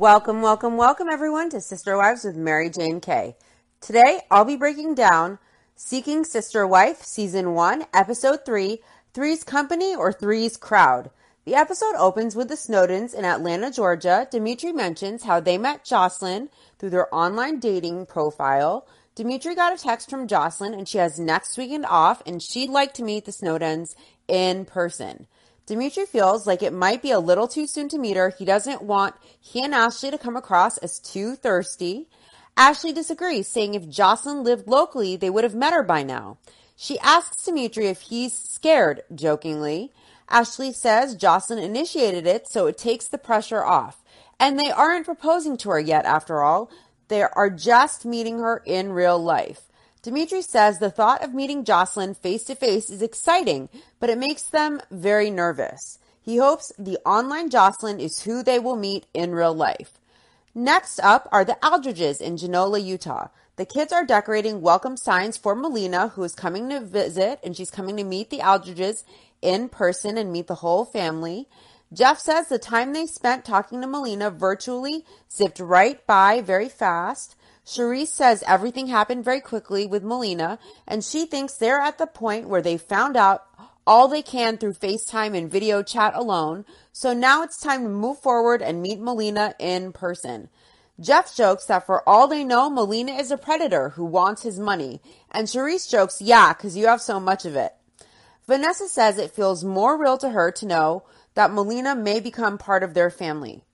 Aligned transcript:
Welcome, 0.00 0.40
welcome, 0.40 0.78
welcome 0.78 1.10
everyone 1.10 1.50
to 1.50 1.60
Sister 1.60 1.94
Wives 1.94 2.24
with 2.24 2.34
Mary 2.34 2.70
Jane 2.70 3.02
Kay. 3.02 3.36
Today 3.82 4.22
I'll 4.30 4.46
be 4.46 4.56
breaking 4.56 4.94
down 4.94 5.38
Seeking 5.76 6.24
Sister 6.24 6.66
Wife, 6.66 7.02
Season 7.02 7.52
1, 7.52 7.84
Episode 7.92 8.46
3, 8.46 8.78
Three's 9.12 9.44
Company 9.44 9.94
or 9.94 10.10
Three's 10.10 10.56
Crowd. 10.56 11.10
The 11.44 11.54
episode 11.54 11.96
opens 11.98 12.34
with 12.34 12.48
the 12.48 12.54
Snowdens 12.54 13.12
in 13.12 13.26
Atlanta, 13.26 13.70
Georgia. 13.70 14.26
Dimitri 14.30 14.72
mentions 14.72 15.24
how 15.24 15.38
they 15.38 15.58
met 15.58 15.84
Jocelyn 15.84 16.48
through 16.78 16.88
their 16.88 17.14
online 17.14 17.58
dating 17.58 18.06
profile. 18.06 18.86
Dimitri 19.14 19.54
got 19.54 19.78
a 19.78 19.82
text 19.82 20.08
from 20.08 20.28
Jocelyn 20.28 20.72
and 20.72 20.88
she 20.88 20.96
has 20.96 21.20
next 21.20 21.58
weekend 21.58 21.84
off 21.84 22.22
and 22.24 22.42
she'd 22.42 22.70
like 22.70 22.94
to 22.94 23.04
meet 23.04 23.26
the 23.26 23.32
Snowdens 23.32 23.94
in 24.26 24.64
person. 24.64 25.26
Dimitri 25.70 26.04
feels 26.04 26.48
like 26.48 26.64
it 26.64 26.72
might 26.72 27.00
be 27.00 27.12
a 27.12 27.20
little 27.20 27.46
too 27.46 27.64
soon 27.64 27.88
to 27.90 27.98
meet 27.98 28.16
her. 28.16 28.30
He 28.36 28.44
doesn't 28.44 28.82
want 28.82 29.14
he 29.40 29.62
and 29.62 29.72
Ashley 29.72 30.10
to 30.10 30.18
come 30.18 30.34
across 30.34 30.78
as 30.78 30.98
too 30.98 31.36
thirsty. 31.36 32.08
Ashley 32.56 32.92
disagrees, 32.92 33.46
saying 33.46 33.74
if 33.74 33.88
Jocelyn 33.88 34.42
lived 34.42 34.66
locally, 34.66 35.14
they 35.14 35.30
would 35.30 35.44
have 35.44 35.54
met 35.54 35.72
her 35.72 35.84
by 35.84 36.02
now. 36.02 36.38
She 36.74 36.98
asks 36.98 37.44
Dimitri 37.44 37.86
if 37.86 38.00
he's 38.00 38.36
scared, 38.36 39.02
jokingly. 39.14 39.92
Ashley 40.28 40.72
says 40.72 41.14
Jocelyn 41.14 41.60
initiated 41.60 42.26
it, 42.26 42.48
so 42.48 42.66
it 42.66 42.76
takes 42.76 43.06
the 43.06 43.16
pressure 43.16 43.64
off. 43.64 44.02
And 44.40 44.58
they 44.58 44.72
aren't 44.72 45.04
proposing 45.04 45.56
to 45.58 45.70
her 45.70 45.78
yet, 45.78 46.04
after 46.04 46.42
all. 46.42 46.68
They 47.06 47.22
are 47.22 47.48
just 47.48 48.04
meeting 48.04 48.40
her 48.40 48.60
in 48.66 48.90
real 48.90 49.22
life. 49.22 49.69
Dimitri 50.02 50.40
says 50.40 50.78
the 50.78 50.90
thought 50.90 51.22
of 51.22 51.34
meeting 51.34 51.62
Jocelyn 51.62 52.14
face 52.14 52.44
to 52.44 52.54
face 52.54 52.88
is 52.88 53.02
exciting, 53.02 53.68
but 53.98 54.08
it 54.08 54.16
makes 54.16 54.42
them 54.42 54.80
very 54.90 55.30
nervous. 55.30 55.98
He 56.22 56.38
hopes 56.38 56.72
the 56.78 56.98
online 57.04 57.50
Jocelyn 57.50 58.00
is 58.00 58.22
who 58.22 58.42
they 58.42 58.58
will 58.58 58.76
meet 58.76 59.04
in 59.12 59.34
real 59.34 59.54
life. 59.54 59.98
Next 60.54 61.00
up 61.00 61.28
are 61.30 61.44
the 61.44 61.58
Aldridges 61.64 62.20
in 62.22 62.36
Genola, 62.36 62.82
Utah. 62.82 63.28
The 63.56 63.66
kids 63.66 63.92
are 63.92 64.06
decorating 64.06 64.62
welcome 64.62 64.96
signs 64.96 65.36
for 65.36 65.54
Melina, 65.54 66.08
who 66.08 66.22
is 66.22 66.34
coming 66.34 66.70
to 66.70 66.80
visit, 66.80 67.38
and 67.44 67.54
she's 67.54 67.70
coming 67.70 67.98
to 67.98 68.04
meet 68.04 68.30
the 68.30 68.40
Aldridges 68.40 69.04
in 69.42 69.68
person 69.68 70.16
and 70.16 70.32
meet 70.32 70.46
the 70.46 70.56
whole 70.56 70.86
family. 70.86 71.46
Jeff 71.92 72.18
says 72.18 72.48
the 72.48 72.58
time 72.58 72.94
they 72.94 73.04
spent 73.04 73.44
talking 73.44 73.82
to 73.82 73.86
Melina 73.86 74.30
virtually 74.30 75.04
zipped 75.30 75.60
right 75.60 76.06
by 76.06 76.40
very 76.40 76.70
fast. 76.70 77.36
Charisse 77.66 78.08
says 78.08 78.42
everything 78.46 78.88
happened 78.88 79.24
very 79.24 79.40
quickly 79.40 79.86
with 79.86 80.02
Melina, 80.02 80.58
and 80.86 81.04
she 81.04 81.26
thinks 81.26 81.54
they're 81.54 81.80
at 81.80 81.98
the 81.98 82.06
point 82.06 82.48
where 82.48 82.62
they 82.62 82.76
found 82.76 83.16
out 83.16 83.44
all 83.86 84.08
they 84.08 84.22
can 84.22 84.56
through 84.56 84.74
FaceTime 84.74 85.36
and 85.36 85.50
video 85.50 85.82
chat 85.82 86.14
alone, 86.14 86.64
so 86.92 87.12
now 87.12 87.42
it's 87.42 87.60
time 87.60 87.82
to 87.82 87.88
move 87.88 88.18
forward 88.18 88.62
and 88.62 88.82
meet 88.82 89.00
Melina 89.00 89.54
in 89.58 89.92
person. 89.92 90.48
Jeff 91.00 91.34
jokes 91.34 91.64
that 91.66 91.86
for 91.86 92.06
all 92.08 92.28
they 92.28 92.44
know, 92.44 92.68
Melina 92.68 93.12
is 93.12 93.30
a 93.30 93.38
predator 93.38 93.90
who 93.90 94.04
wants 94.04 94.42
his 94.42 94.58
money, 94.58 95.00
and 95.30 95.48
Charisse 95.48 95.90
jokes, 95.90 96.20
yeah, 96.20 96.52
because 96.52 96.76
you 96.76 96.86
have 96.86 97.00
so 97.00 97.18
much 97.18 97.44
of 97.44 97.56
it. 97.56 97.74
Vanessa 98.46 98.88
says 98.88 99.16
it 99.16 99.30
feels 99.30 99.64
more 99.64 99.96
real 99.96 100.18
to 100.18 100.30
her 100.30 100.50
to 100.50 100.66
know 100.66 101.04
that 101.34 101.52
Melina 101.52 101.94
may 101.94 102.20
become 102.20 102.58
part 102.58 102.82
of 102.82 102.94
their 102.94 103.10
family. 103.10 103.64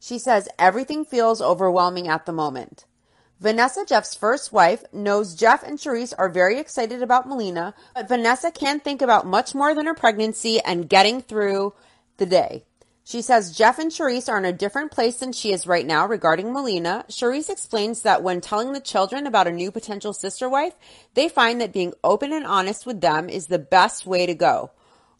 She 0.00 0.18
says 0.18 0.48
everything 0.58 1.04
feels 1.04 1.40
overwhelming 1.40 2.08
at 2.08 2.26
the 2.26 2.32
moment. 2.32 2.84
Vanessa, 3.42 3.84
Jeff's 3.84 4.14
first 4.14 4.52
wife, 4.52 4.84
knows 4.92 5.34
Jeff 5.34 5.64
and 5.64 5.76
Charisse 5.76 6.14
are 6.16 6.28
very 6.28 6.60
excited 6.60 7.02
about 7.02 7.28
Melina, 7.28 7.74
but 7.92 8.06
Vanessa 8.06 8.52
can't 8.52 8.84
think 8.84 9.02
about 9.02 9.26
much 9.26 9.52
more 9.52 9.74
than 9.74 9.86
her 9.86 9.94
pregnancy 9.94 10.60
and 10.60 10.88
getting 10.88 11.20
through 11.20 11.74
the 12.18 12.26
day. 12.26 12.62
She 13.02 13.20
says 13.20 13.56
Jeff 13.56 13.80
and 13.80 13.90
Charisse 13.90 14.28
are 14.28 14.38
in 14.38 14.44
a 14.44 14.52
different 14.52 14.92
place 14.92 15.16
than 15.16 15.32
she 15.32 15.52
is 15.52 15.66
right 15.66 15.84
now 15.84 16.06
regarding 16.06 16.52
Melina. 16.52 17.04
Charisse 17.08 17.50
explains 17.50 18.02
that 18.02 18.22
when 18.22 18.40
telling 18.40 18.74
the 18.74 18.80
children 18.80 19.26
about 19.26 19.48
a 19.48 19.50
new 19.50 19.72
potential 19.72 20.12
sister 20.12 20.48
wife, 20.48 20.74
they 21.14 21.28
find 21.28 21.60
that 21.60 21.72
being 21.72 21.94
open 22.04 22.32
and 22.32 22.46
honest 22.46 22.86
with 22.86 23.00
them 23.00 23.28
is 23.28 23.48
the 23.48 23.58
best 23.58 24.06
way 24.06 24.24
to 24.24 24.36
go. 24.36 24.70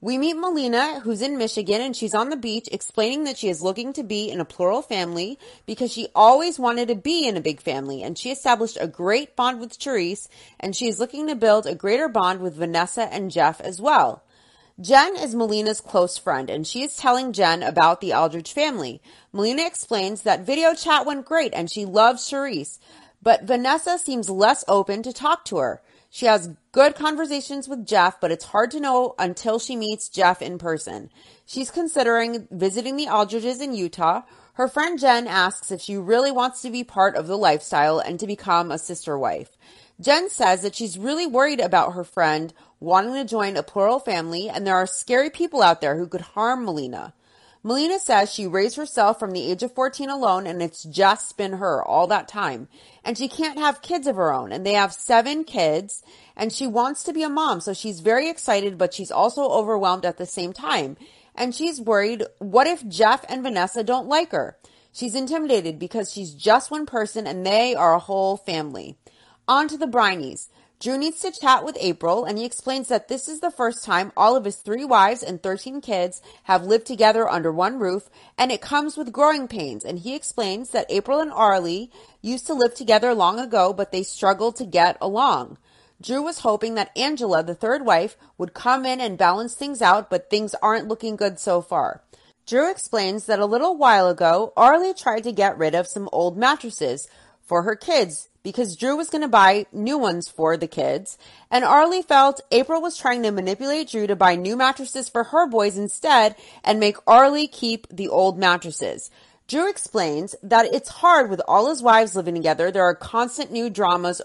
We 0.03 0.19
meet 0.19 0.35
Melina, 0.37 0.99
who's 0.99 1.23
in 1.23 1.39
Michigan, 1.39 1.81
and 1.81 1.95
she's 1.95 2.13
on 2.13 2.29
the 2.29 2.37
beach 2.37 2.69
explaining 2.73 3.23
that 3.23 3.39
she 3.39 3.49
is 3.49 3.63
looking 3.63 3.93
to 3.93 4.03
be 4.03 4.29
in 4.29 4.41
a 4.41 4.45
plural 4.45 4.83
family 4.83 5.39
because 5.65 5.93
she 5.93 6.09
always 6.13 6.59
wanted 6.59 6.89
to 6.89 6.97
be 6.97 7.29
in 7.29 7.37
a 7.37 7.41
big 7.41 7.61
family. 7.61 8.03
And 8.03 8.19
she 8.19 8.33
established 8.33 8.77
a 8.81 8.89
great 8.89 9.37
bond 9.37 9.61
with 9.61 9.79
Charisse, 9.79 10.27
and 10.59 10.75
she 10.75 10.89
is 10.89 10.99
looking 10.99 11.29
to 11.29 11.37
build 11.37 11.67
a 11.67 11.77
greater 11.77 12.09
bond 12.09 12.41
with 12.41 12.57
Vanessa 12.57 13.03
and 13.15 13.31
Jeff 13.31 13.61
as 13.61 13.81
well. 13.81 14.25
Jen 14.81 15.15
is 15.15 15.37
Melina's 15.37 15.81
close 15.81 16.19
friend, 16.19 16.51
and 16.51 16.67
she 16.67 16.83
is 16.83 16.97
telling 16.97 17.33
Jen 17.33 17.63
about 17.63 18.01
the 18.01 18.13
Aldridge 18.13 18.53
family. 18.53 19.01
Melina 19.33 19.65
explains 19.65 20.23
that 20.23 20.45
video 20.45 20.75
chat 20.75 21.07
went 21.07 21.27
great 21.27 21.55
and 21.55 21.71
she 21.71 21.85
loves 21.85 22.29
Charisse, 22.29 22.81
but 23.23 23.45
Vanessa 23.45 23.99
seems 23.99 24.29
less 24.29 24.65
open 24.69 25.03
to 25.03 25.13
talk 25.13 25.45
to 25.47 25.59
her. 25.59 25.81
She 26.11 26.27
has 26.27 26.51
good 26.73 26.95
conversations 26.95 27.69
with 27.69 27.87
Jeff, 27.87 28.21
but 28.21 28.31
it's 28.31 28.45
hard 28.45 28.71
to 28.73 28.81
know 28.81 29.15
until 29.19 29.59
she 29.59 29.77
meets 29.77 30.11
Jeff 30.11 30.43
in 30.43 30.59
person. 30.59 31.11
She's 31.47 31.71
considering 31.71 32.49
visiting 32.51 32.97
the 32.97 33.09
Aldridges 33.09 33.63
in 33.63 33.75
Utah. 33.75 34.23
Her 34.55 34.69
friend 34.69 34.99
Jen 34.99 35.27
asks 35.27 35.71
if 35.71 35.81
she 35.81 35.97
really 35.97 36.31
wants 36.31 36.61
to 36.63 36.71
be 36.71 36.85
part 36.85 37.17
of 37.17 37.27
the 37.27 37.39
lifestyle 37.39 37.99
and 37.99 38.21
to 38.21 38.27
become 38.27 38.71
a 38.71 38.79
sister 38.79 39.19
wife. 39.19 39.57
Jen 40.01 40.29
says 40.29 40.63
that 40.63 40.75
she's 40.75 40.99
really 40.99 41.27
worried 41.27 41.61
about 41.61 41.95
her 41.95 42.05
friend 42.05 42.53
wanting 42.81 43.15
to 43.15 43.25
join 43.25 43.57
a 43.57 43.63
plural 43.63 43.99
family 43.99 44.51
and 44.51 44.67
there 44.67 44.77
are 44.77 44.87
scary 44.87 45.31
people 45.31 45.63
out 45.63 45.81
there 45.81 45.97
who 45.97 46.09
could 46.09 46.21
harm 46.21 46.65
Melina. 46.65 47.15
Melina 47.63 48.01
says 48.01 48.33
she 48.33 48.47
raised 48.47 48.77
herself 48.77 49.21
from 49.21 49.31
the 49.31 49.51
age 49.51 49.63
of 49.63 49.73
14 49.73 50.11
alone 50.11 50.47
and 50.47 50.61
it's 50.61 50.83
just 50.83 51.37
been 51.37 51.55
her 51.55 51.83
all 51.83 52.09
that 52.09 52.27
time. 52.27 52.69
And 53.05 53.19
she 53.19 53.29
can't 53.29 53.59
have 53.59 53.83
kids 53.83 54.07
of 54.07 54.17
her 54.17 54.33
own 54.33 54.53
and 54.53 54.65
they 54.65 54.75
have 54.75 54.93
seven 54.93 55.45
kids 55.45 56.03
and 56.37 56.53
she 56.53 56.67
wants 56.67 57.03
to 57.05 57.13
be 57.13 57.23
a 57.23 57.29
mom. 57.29 57.61
So 57.61 57.75
she's 57.75 58.01
very 58.01 58.29
excited, 58.29 58.79
but 58.79 58.95
she's 58.95 59.11
also 59.11 59.49
overwhelmed 59.49 60.05
at 60.05 60.19
the 60.19 60.27
same 60.27 60.53
time. 60.53 60.97
And 61.35 61.55
she's 61.55 61.81
worried, 61.81 62.25
what 62.39 62.67
if 62.67 62.87
Jeff 62.87 63.25
and 63.29 63.43
Vanessa 63.43 63.83
don't 63.83 64.07
like 64.07 64.33
her? 64.33 64.57
She's 64.93 65.15
intimidated 65.15 65.79
because 65.79 66.13
she's 66.13 66.35
just 66.35 66.71
one 66.71 66.87
person 66.87 67.27
and 67.27 67.45
they 67.45 67.75
are 67.75 67.95
a 67.95 67.99
whole 67.99 68.37
family. 68.37 68.97
On 69.49 69.67
to 69.69 69.77
the 69.77 69.87
Brineys. 69.87 70.49
Drew 70.83 70.99
needs 70.99 71.21
to 71.21 71.31
chat 71.31 71.65
with 71.65 71.79
April, 71.81 72.25
and 72.25 72.37
he 72.37 72.45
explains 72.45 72.89
that 72.89 73.07
this 73.07 73.29
is 73.29 73.39
the 73.39 73.53
first 73.53 73.85
time 73.85 74.11
all 74.17 74.35
of 74.35 74.45
his 74.45 74.57
three 74.57 74.85
wives 74.85 75.23
and 75.23 75.41
13 75.41 75.81
kids 75.81 76.21
have 76.43 76.65
lived 76.65 76.89
together 76.89 77.29
under 77.29 77.53
one 77.53 77.79
roof, 77.79 78.11
and 78.37 78.51
it 78.51 78.61
comes 78.61 78.97
with 78.97 79.13
growing 79.13 79.47
pains. 79.47 79.85
And 79.85 80.01
he 80.01 80.17
explains 80.17 80.71
that 80.71 80.91
April 80.91 81.21
and 81.21 81.31
Arlie 81.31 81.93
used 82.21 82.49
to 82.49 82.55
live 82.55 82.75
together 82.75 83.15
long 83.15 83.39
ago, 83.39 83.73
but 83.73 83.93
they 83.93 84.03
struggled 84.03 84.57
to 84.57 84.65
get 84.65 84.97
along. 85.01 85.57
Drew 86.01 86.21
was 86.21 86.41
hoping 86.41 86.75
that 86.75 86.91
Angela, 86.99 87.45
the 87.45 87.55
third 87.55 87.87
wife, 87.87 88.17
would 88.37 88.53
come 88.53 88.85
in 88.85 89.01
and 89.01 89.17
balance 89.17 89.55
things 89.55 89.83
out, 89.83 90.11
but 90.11 90.31
things 90.31 90.53
aren't 90.61 90.89
looking 90.89 91.15
good 91.15 91.39
so 91.39 91.63
far. 91.63 92.03
Drew 92.45 92.69
explains 92.69 93.27
that 93.27 93.39
a 93.39 93.47
little 93.47 93.77
while 93.77 94.09
ago, 94.09 94.53
Arlie 94.57 94.95
tried 94.95 95.23
to 95.23 95.31
get 95.31 95.57
rid 95.57 95.77
of 95.77 95.87
some 95.87 96.09
old 96.11 96.37
mattresses 96.37 97.07
for 97.41 97.63
her 97.63 97.77
kids 97.77 98.31
because 98.43 98.77
Drew 98.77 98.97
was 98.97 99.11
going 99.11 99.23
to 99.23 99.29
buy 99.29 99.67
new 99.73 99.99
ones 99.99 100.29
for 100.29 100.57
the 100.57 100.67
kids, 100.67 101.17
and 101.51 101.65
Arlie 101.65 102.03
felt 102.03 102.41
April 102.51 102.83
was 102.83 102.97
trying 102.97 103.23
to 103.23 103.31
manipulate 103.31 103.91
Drew 103.91 104.07
to 104.07 104.17
buy 104.17 104.35
new 104.35 104.57
mattresses 104.57 105.09
for 105.09 105.25
her 105.25 105.47
boys 105.47 105.79
instead 105.79 106.37
and 106.65 106.81
make 106.81 106.97
Arlie 107.07 107.47
keep 107.47 107.87
the 107.89 108.09
old 108.09 108.39
mattresses. 108.39 109.11
Drew 109.49 109.69
explains 109.69 110.35
that 110.43 110.73
it's 110.73 110.89
hard 110.89 111.29
with 111.29 111.43
all 111.47 111.69
his 111.69 111.83
wives 111.83 112.17
living 112.17 112.35
together. 112.35 112.71
There 112.71 112.85
are 112.85 112.95
constant 112.95 113.53
new 113.53 113.69
dramas 113.69 114.23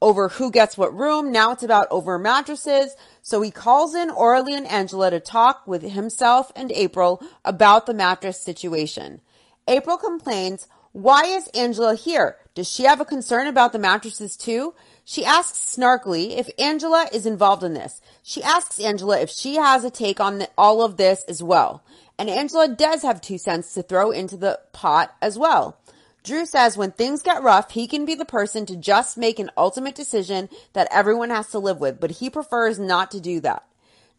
over 0.00 0.28
who 0.28 0.50
gets 0.50 0.78
what 0.78 0.96
room. 0.96 1.32
Now 1.32 1.52
it's 1.52 1.62
about 1.62 1.88
over 1.90 2.18
mattresses. 2.18 2.94
So 3.22 3.40
he 3.40 3.50
calls 3.50 3.94
in 3.94 4.10
Arlie 4.10 4.54
and 4.54 4.66
Angela 4.66 5.10
to 5.10 5.20
talk 5.20 5.66
with 5.66 5.82
himself 5.82 6.52
and 6.54 6.70
April 6.72 7.22
about 7.44 7.86
the 7.86 7.94
mattress 7.94 8.40
situation. 8.40 9.20
April 9.66 9.96
complains, 9.96 10.68
why 10.92 11.24
is 11.24 11.48
Angela 11.48 11.94
here? 11.94 12.36
Does 12.54 12.70
she 12.70 12.84
have 12.84 13.00
a 13.00 13.04
concern 13.04 13.46
about 13.46 13.72
the 13.72 13.78
mattresses 13.78 14.36
too? 14.36 14.74
She 15.04 15.24
asks 15.24 15.76
snarkily 15.76 16.36
if 16.36 16.50
Angela 16.58 17.08
is 17.12 17.26
involved 17.26 17.62
in 17.62 17.74
this. 17.74 18.00
She 18.22 18.42
asks 18.42 18.80
Angela 18.80 19.20
if 19.20 19.30
she 19.30 19.56
has 19.56 19.84
a 19.84 19.90
take 19.90 20.20
on 20.20 20.38
the, 20.38 20.50
all 20.58 20.82
of 20.82 20.96
this 20.96 21.24
as 21.28 21.42
well. 21.42 21.82
And 22.18 22.28
Angela 22.28 22.68
does 22.68 23.02
have 23.02 23.20
two 23.20 23.38
cents 23.38 23.74
to 23.74 23.82
throw 23.82 24.10
into 24.10 24.36
the 24.36 24.60
pot 24.72 25.14
as 25.22 25.38
well. 25.38 25.78
Drew 26.24 26.44
says 26.46 26.76
when 26.76 26.90
things 26.90 27.22
get 27.22 27.42
rough, 27.42 27.70
he 27.70 27.86
can 27.86 28.04
be 28.04 28.14
the 28.14 28.24
person 28.24 28.66
to 28.66 28.76
just 28.76 29.16
make 29.16 29.38
an 29.38 29.50
ultimate 29.56 29.94
decision 29.94 30.48
that 30.72 30.88
everyone 30.90 31.30
has 31.30 31.48
to 31.50 31.58
live 31.58 31.80
with, 31.80 32.00
but 32.00 32.12
he 32.12 32.28
prefers 32.28 32.78
not 32.78 33.10
to 33.12 33.20
do 33.20 33.40
that. 33.40 33.67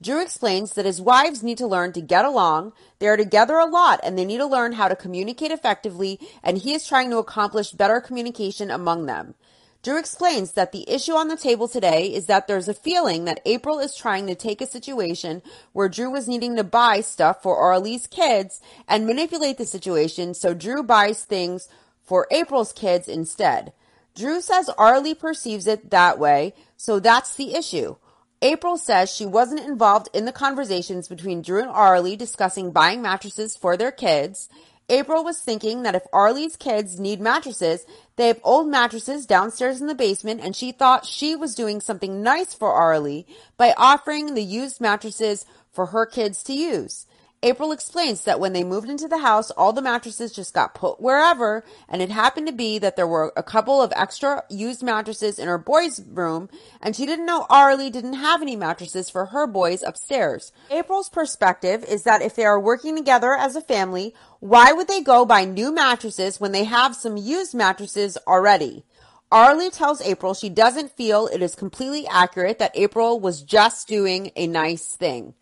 Drew 0.01 0.21
explains 0.21 0.73
that 0.73 0.85
his 0.85 1.01
wives 1.01 1.43
need 1.43 1.57
to 1.57 1.67
learn 1.67 1.91
to 1.91 2.01
get 2.01 2.23
along. 2.23 2.71
They 2.99 3.07
are 3.07 3.17
together 3.17 3.57
a 3.57 3.65
lot 3.65 3.99
and 4.01 4.17
they 4.17 4.23
need 4.23 4.37
to 4.37 4.45
learn 4.45 4.73
how 4.73 4.87
to 4.87 4.95
communicate 4.95 5.51
effectively, 5.51 6.19
and 6.41 6.57
he 6.57 6.73
is 6.73 6.87
trying 6.87 7.09
to 7.09 7.17
accomplish 7.17 7.71
better 7.71 7.99
communication 7.99 8.71
among 8.71 9.07
them. 9.07 9.35
Drew 9.81 9.97
explains 9.97 10.53
that 10.53 10.73
the 10.73 10.89
issue 10.89 11.13
on 11.13 11.29
the 11.29 11.37
table 11.37 11.67
today 11.67 12.13
is 12.13 12.25
that 12.25 12.47
there's 12.47 12.67
a 12.67 12.73
feeling 12.73 13.25
that 13.25 13.41
April 13.45 13.79
is 13.79 13.95
trying 13.95 14.27
to 14.27 14.35
take 14.35 14.61
a 14.61 14.67
situation 14.67 15.41
where 15.71 15.87
Drew 15.87 16.09
was 16.09 16.27
needing 16.27 16.57
to 16.57 16.65
buy 16.65 16.99
stuff 16.99 17.41
for 17.41 17.57
Arlie's 17.57 18.05
kids 18.05 18.61
and 18.89 19.05
manipulate 19.05 19.57
the 19.57 19.65
situation 19.65 20.33
so 20.33 20.53
Drew 20.53 20.83
buys 20.83 21.23
things 21.23 21.69
for 22.03 22.27
April's 22.29 22.73
kids 22.73 23.07
instead. 23.07 23.71
Drew 24.15 24.41
says 24.41 24.69
Arlie 24.77 25.13
perceives 25.13 25.65
it 25.65 25.91
that 25.91 26.19
way, 26.19 26.53
so 26.75 26.99
that's 26.99 27.35
the 27.35 27.53
issue. 27.55 27.95
April 28.41 28.77
says 28.77 29.11
she 29.11 29.25
wasn't 29.25 29.67
involved 29.67 30.07
in 30.13 30.23
the 30.23 30.31
conversations 30.31 31.09
between 31.09 31.41
Drew 31.41 31.61
and 31.61 31.69
Arlie 31.69 32.15
discussing 32.15 32.71
buying 32.71 33.01
mattresses 33.01 33.57
for 33.57 33.75
their 33.75 33.91
kids. 33.91 34.47
April 34.87 35.23
was 35.23 35.39
thinking 35.39 35.83
that 35.83 35.93
if 35.93 36.07
Arlie's 36.13 36.55
kids 36.55 36.99
need 36.99 37.19
mattresses, 37.19 37.85
they 38.15 38.27
have 38.27 38.39
old 38.43 38.67
mattresses 38.67 39.25
downstairs 39.25 39.81
in 39.81 39.87
the 39.87 39.93
basement, 39.93 40.41
and 40.41 40.55
she 40.55 40.71
thought 40.71 41.05
she 41.05 41.35
was 41.35 41.53
doing 41.53 41.81
something 41.81 42.23
nice 42.23 42.53
for 42.53 42.71
Arlie 42.71 43.27
by 43.57 43.73
offering 43.77 44.33
the 44.33 44.43
used 44.43 44.79
mattresses 44.79 45.45
for 45.71 45.87
her 45.87 46.05
kids 46.05 46.41
to 46.43 46.53
use. 46.53 47.05
April 47.41 47.71
explains 47.71 48.25
that 48.25 48.41
when 48.41 48.51
they 48.51 48.65
moved 48.65 48.89
into 48.89 49.07
the 49.07 49.19
house, 49.19 49.49
all 49.51 49.71
the 49.71 49.81
mattresses 49.81 50.33
just 50.33 50.53
got 50.53 50.75
put 50.75 50.99
wherever, 50.99 51.63
and 51.87 52.01
it 52.01 52.11
happened 52.11 52.47
to 52.47 52.53
be 52.53 52.77
that 52.79 52.97
there 52.97 53.07
were 53.07 53.31
a 53.37 53.43
couple 53.43 53.81
of 53.81 53.93
extra 53.95 54.43
used 54.49 54.83
mattresses 54.83 55.39
in 55.39 55.47
her 55.47 55.57
boys' 55.57 56.01
room, 56.05 56.49
and 56.81 56.97
she 56.97 57.05
didn't 57.05 57.25
know 57.25 57.45
Arlie 57.49 57.89
didn't 57.89 58.15
have 58.15 58.41
any 58.41 58.57
mattresses 58.57 59.09
for 59.09 59.27
her 59.27 59.47
boys 59.47 59.83
upstairs. 59.83 60.51
April's 60.69 61.07
perspective 61.07 61.85
is 61.85 62.03
that 62.03 62.21
if 62.21 62.35
they 62.35 62.43
are 62.43 62.59
working 62.59 62.97
together 62.97 63.33
as 63.33 63.55
a 63.55 63.61
family, 63.61 64.13
why 64.41 64.73
would 64.73 64.89
they 64.89 65.01
go 65.01 65.25
buy 65.25 65.45
new 65.45 65.73
mattresses 65.73 66.41
when 66.41 66.51
they 66.51 66.65
have 66.65 66.93
some 66.93 67.15
used 67.15 67.55
mattresses 67.55 68.17
already? 68.27 68.83
Arlie 69.31 69.69
tells 69.69 70.01
April 70.01 70.33
she 70.33 70.49
doesn't 70.49 70.91
feel 70.91 71.27
it 71.27 71.41
is 71.41 71.55
completely 71.55 72.05
accurate 72.07 72.59
that 72.59 72.75
April 72.75 73.17
was 73.17 73.43
just 73.43 73.87
doing 73.87 74.31
a 74.35 74.45
nice 74.45 74.87
thing. 74.87 75.35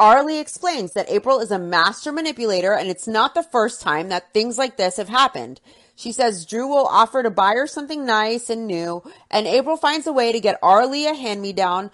Arlie 0.00 0.38
explains 0.38 0.94
that 0.94 1.10
April 1.10 1.40
is 1.40 1.50
a 1.50 1.58
master 1.58 2.10
manipulator 2.10 2.72
and 2.72 2.88
it's 2.88 3.06
not 3.06 3.34
the 3.34 3.42
first 3.42 3.82
time 3.82 4.08
that 4.08 4.32
things 4.32 4.56
like 4.56 4.78
this 4.78 4.96
have 4.96 5.10
happened. 5.10 5.60
She 5.94 6.10
says 6.10 6.46
Drew 6.46 6.66
will 6.66 6.86
offer 6.86 7.22
to 7.22 7.28
buy 7.28 7.52
her 7.52 7.66
something 7.66 8.06
nice 8.06 8.48
and 8.48 8.66
new, 8.66 9.02
and 9.30 9.46
April 9.46 9.76
finds 9.76 10.06
a 10.06 10.12
way 10.14 10.32
to 10.32 10.40
get 10.40 10.58
Arlie 10.62 11.04
a 11.04 11.12
hand 11.12 11.42
me 11.42 11.52
down 11.52 11.90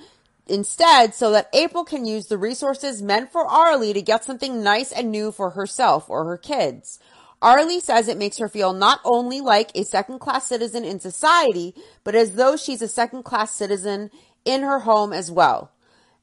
instead 0.46 1.14
so 1.16 1.32
that 1.32 1.50
April 1.52 1.82
can 1.82 2.04
use 2.04 2.26
the 2.26 2.38
resources 2.38 3.02
meant 3.02 3.32
for 3.32 3.44
Arlie 3.44 3.92
to 3.92 4.02
get 4.02 4.24
something 4.24 4.62
nice 4.62 4.92
and 4.92 5.10
new 5.10 5.32
for 5.32 5.50
herself 5.50 6.08
or 6.08 6.26
her 6.26 6.38
kids. 6.38 7.00
Arlie 7.42 7.80
says 7.80 8.06
it 8.06 8.18
makes 8.18 8.38
her 8.38 8.48
feel 8.48 8.72
not 8.72 9.00
only 9.04 9.40
like 9.40 9.72
a 9.74 9.84
second 9.84 10.20
class 10.20 10.46
citizen 10.46 10.84
in 10.84 11.00
society, 11.00 11.74
but 12.04 12.14
as 12.14 12.36
though 12.36 12.56
she's 12.56 12.82
a 12.82 12.86
second 12.86 13.24
class 13.24 13.52
citizen 13.52 14.12
in 14.44 14.62
her 14.62 14.78
home 14.78 15.12
as 15.12 15.28
well. 15.28 15.72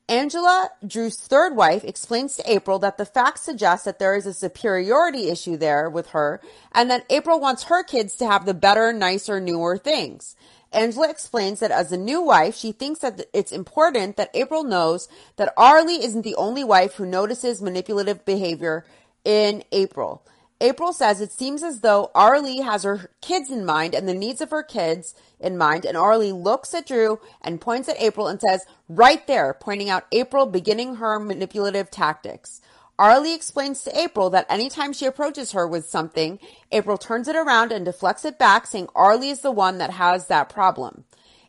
Angela, 0.10 0.70
Drew's 0.86 1.16
third 1.16 1.56
wife, 1.56 1.84
explains 1.86 2.36
to 2.36 2.52
April 2.52 2.78
that 2.80 2.98
the 2.98 3.06
facts 3.06 3.42
suggest 3.42 3.86
that 3.86 4.00
there 4.00 4.16
is 4.16 4.26
a 4.26 4.34
superiority 4.34 5.30
issue 5.30 5.56
there 5.56 5.90
with 5.90 6.10
her 6.10 6.42
and 6.74 6.90
that 6.92 7.06
April 7.10 7.40
wants 7.40 7.64
her 7.64 7.84
kids 7.84 8.16
to 8.16 8.28
have 8.28 8.46
the 8.46 8.54
better, 8.54 8.92
nicer, 8.92 9.40
newer 9.40 9.78
things. 9.78 10.36
Angela 10.74 11.10
explains 11.10 11.60
that 11.60 11.72
as 11.72 11.92
a 11.92 11.98
new 11.98 12.22
wife, 12.22 12.56
she 12.56 12.72
thinks 12.72 13.00
that 13.00 13.28
it's 13.32 13.52
important 13.52 14.18
that 14.18 14.32
April 14.34 14.64
knows 14.64 15.08
that 15.38 15.54
Arlie 15.56 16.04
isn't 16.04 16.24
the 16.24 16.36
only 16.36 16.64
wife 16.64 16.96
who 16.96 17.06
notices 17.06 17.62
manipulative 17.62 18.26
behavior 18.26 18.84
in 19.24 19.64
April. 19.72 20.26
April 20.62 20.94
says 20.94 21.20
it 21.20 21.32
seems 21.32 21.62
as 21.62 21.82
though 21.82 22.10
Arlie 22.16 22.62
has 22.62 22.84
her 22.84 23.12
kids 23.22 23.50
in 23.50 23.66
mind 23.66 23.94
and 23.94 24.08
the 24.08 24.14
needs 24.14 24.40
of 24.40 24.52
her 24.52 24.64
kids 24.64 25.14
in 25.40 25.58
mind. 25.58 25.86
And 25.86 25.98
Arlie 25.98 26.32
looks 26.32 26.74
at 26.74 26.88
Drew 26.88 27.20
and 27.42 27.60
points 27.60 27.90
at 27.90 28.02
April 28.02 28.28
and 28.28 28.40
says, 28.40 28.66
right 28.88 29.26
there, 29.28 29.54
pointing 29.54 29.90
out 29.90 30.06
April 30.12 30.46
beginning 30.46 30.96
her 30.96 31.20
manipulative 31.20 31.92
tactics. 31.92 32.62
Arlie 32.98 33.34
explains 33.34 33.84
to 33.84 34.00
April 34.00 34.30
that 34.30 34.46
anytime 34.50 34.94
she 34.94 35.06
approaches 35.06 35.52
her 35.52 35.68
with 35.68 35.86
something, 35.86 36.40
April 36.72 36.98
turns 36.98 37.28
it 37.28 37.36
around 37.36 37.72
and 37.72 37.84
deflects 37.86 38.24
it 38.24 38.38
back, 38.38 38.68
saying 38.68 38.88
Arlie 38.96 39.30
is 39.30 39.42
the 39.42 39.52
one 39.52 39.80
that 39.80 39.90
has 39.90 40.28
that 40.28 40.48
problem. 40.48 41.04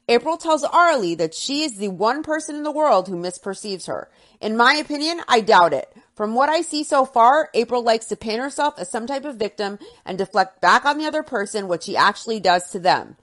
April 0.09 0.37
tells 0.37 0.65
Arlie 0.65 1.15
that 1.15 1.35
she 1.35 1.63
is 1.63 1.77
the 1.77 1.89
one 1.89 2.23
person 2.23 2.57
in 2.57 2.63
the 2.63 2.71
world 2.71 3.09
who 3.09 3.17
misperceives 3.17 3.87
her. 3.87 4.11
In 4.41 4.57
my 4.57 4.75
opinion, 4.75 5.21
I 5.29 5.41
doubt 5.41 5.73
it. 5.73 5.95
From 6.15 6.35
what 6.35 6.49
I 6.49 6.63
see 6.63 6.85
so 6.85 7.05
far, 7.05 7.51
April 7.55 7.83
likes 7.83 8.07
to 8.07 8.17
paint 8.17 8.41
herself 8.41 8.79
as 8.79 8.89
some 8.89 9.07
type 9.07 9.25
of 9.25 9.37
victim 9.37 9.79
and 10.05 10.17
deflect 10.17 10.61
back 10.61 10.85
on 10.85 10.97
the 10.97 11.07
other 11.07 11.25
person 11.25 11.67
what 11.67 11.83
she 11.83 11.97
actually 11.97 12.39
does 12.39 12.71
to 12.71 12.79
them. 12.79 13.17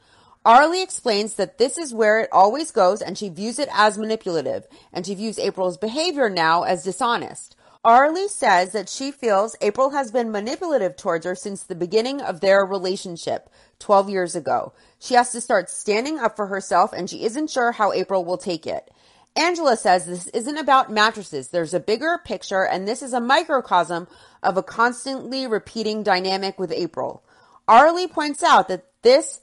Arlie 0.44 0.82
explains 0.82 1.36
that 1.36 1.58
this 1.58 1.78
is 1.78 1.94
where 1.94 2.20
it 2.20 2.30
always 2.32 2.72
goes 2.72 3.02
and 3.02 3.18
she 3.18 3.30
views 3.30 3.60
it 3.60 3.70
as 3.72 3.98
manipulative, 3.98 4.68
and 4.92 5.06
she 5.06 5.16
views 5.16 5.40
April's 5.40 5.78
behavior 5.78 6.30
now 6.30 6.64
as 6.64 6.84
dishonest. 6.84 7.56
Arlie 7.84 8.28
says 8.28 8.74
that 8.74 8.90
she 8.90 9.12
feels 9.12 9.56
April 9.62 9.92
has 9.92 10.12
been 10.12 10.32
manipulative 10.32 10.96
towards 10.98 11.26
her 11.26 11.34
since 11.34 11.64
the 11.64 11.76
beginning 11.76 12.22
of 12.22 12.40
their 12.40 12.66
relationship 12.66 13.50
12 13.80 14.10
years 14.10 14.36
ago. 14.36 14.74
She 15.00 15.16
has 15.16 15.32
to 15.32 15.42
start 15.42 15.70
standing 15.70 16.20
up 16.20 16.36
for 16.36 16.48
herself 16.48 16.92
and 16.94 17.10
she 17.10 17.24
isn't 17.24 17.50
sure 17.50 17.72
how 17.72 17.92
April 17.94 18.24
will 18.26 18.38
take 18.38 18.68
it. 18.68 18.92
Angela 19.36 19.78
says 19.78 20.06
this 20.06 20.28
isn't 20.28 20.58
about 20.58 20.92
mattresses. 20.92 21.50
There's 21.50 21.74
a 21.74 21.80
bigger 21.80 22.20
picture, 22.24 22.66
and 22.66 22.88
this 22.88 23.02
is 23.02 23.14
a 23.14 23.22
microcosm 23.22 24.08
of 24.44 24.58
a 24.58 24.64
constantly 24.64 25.48
repeating 25.48 26.04
dynamic 26.04 26.60
with 26.60 26.72
April. 26.72 27.24
Arlie 27.68 28.08
points 28.08 28.44
out 28.44 28.68
that 28.68 28.86
this 29.02 29.40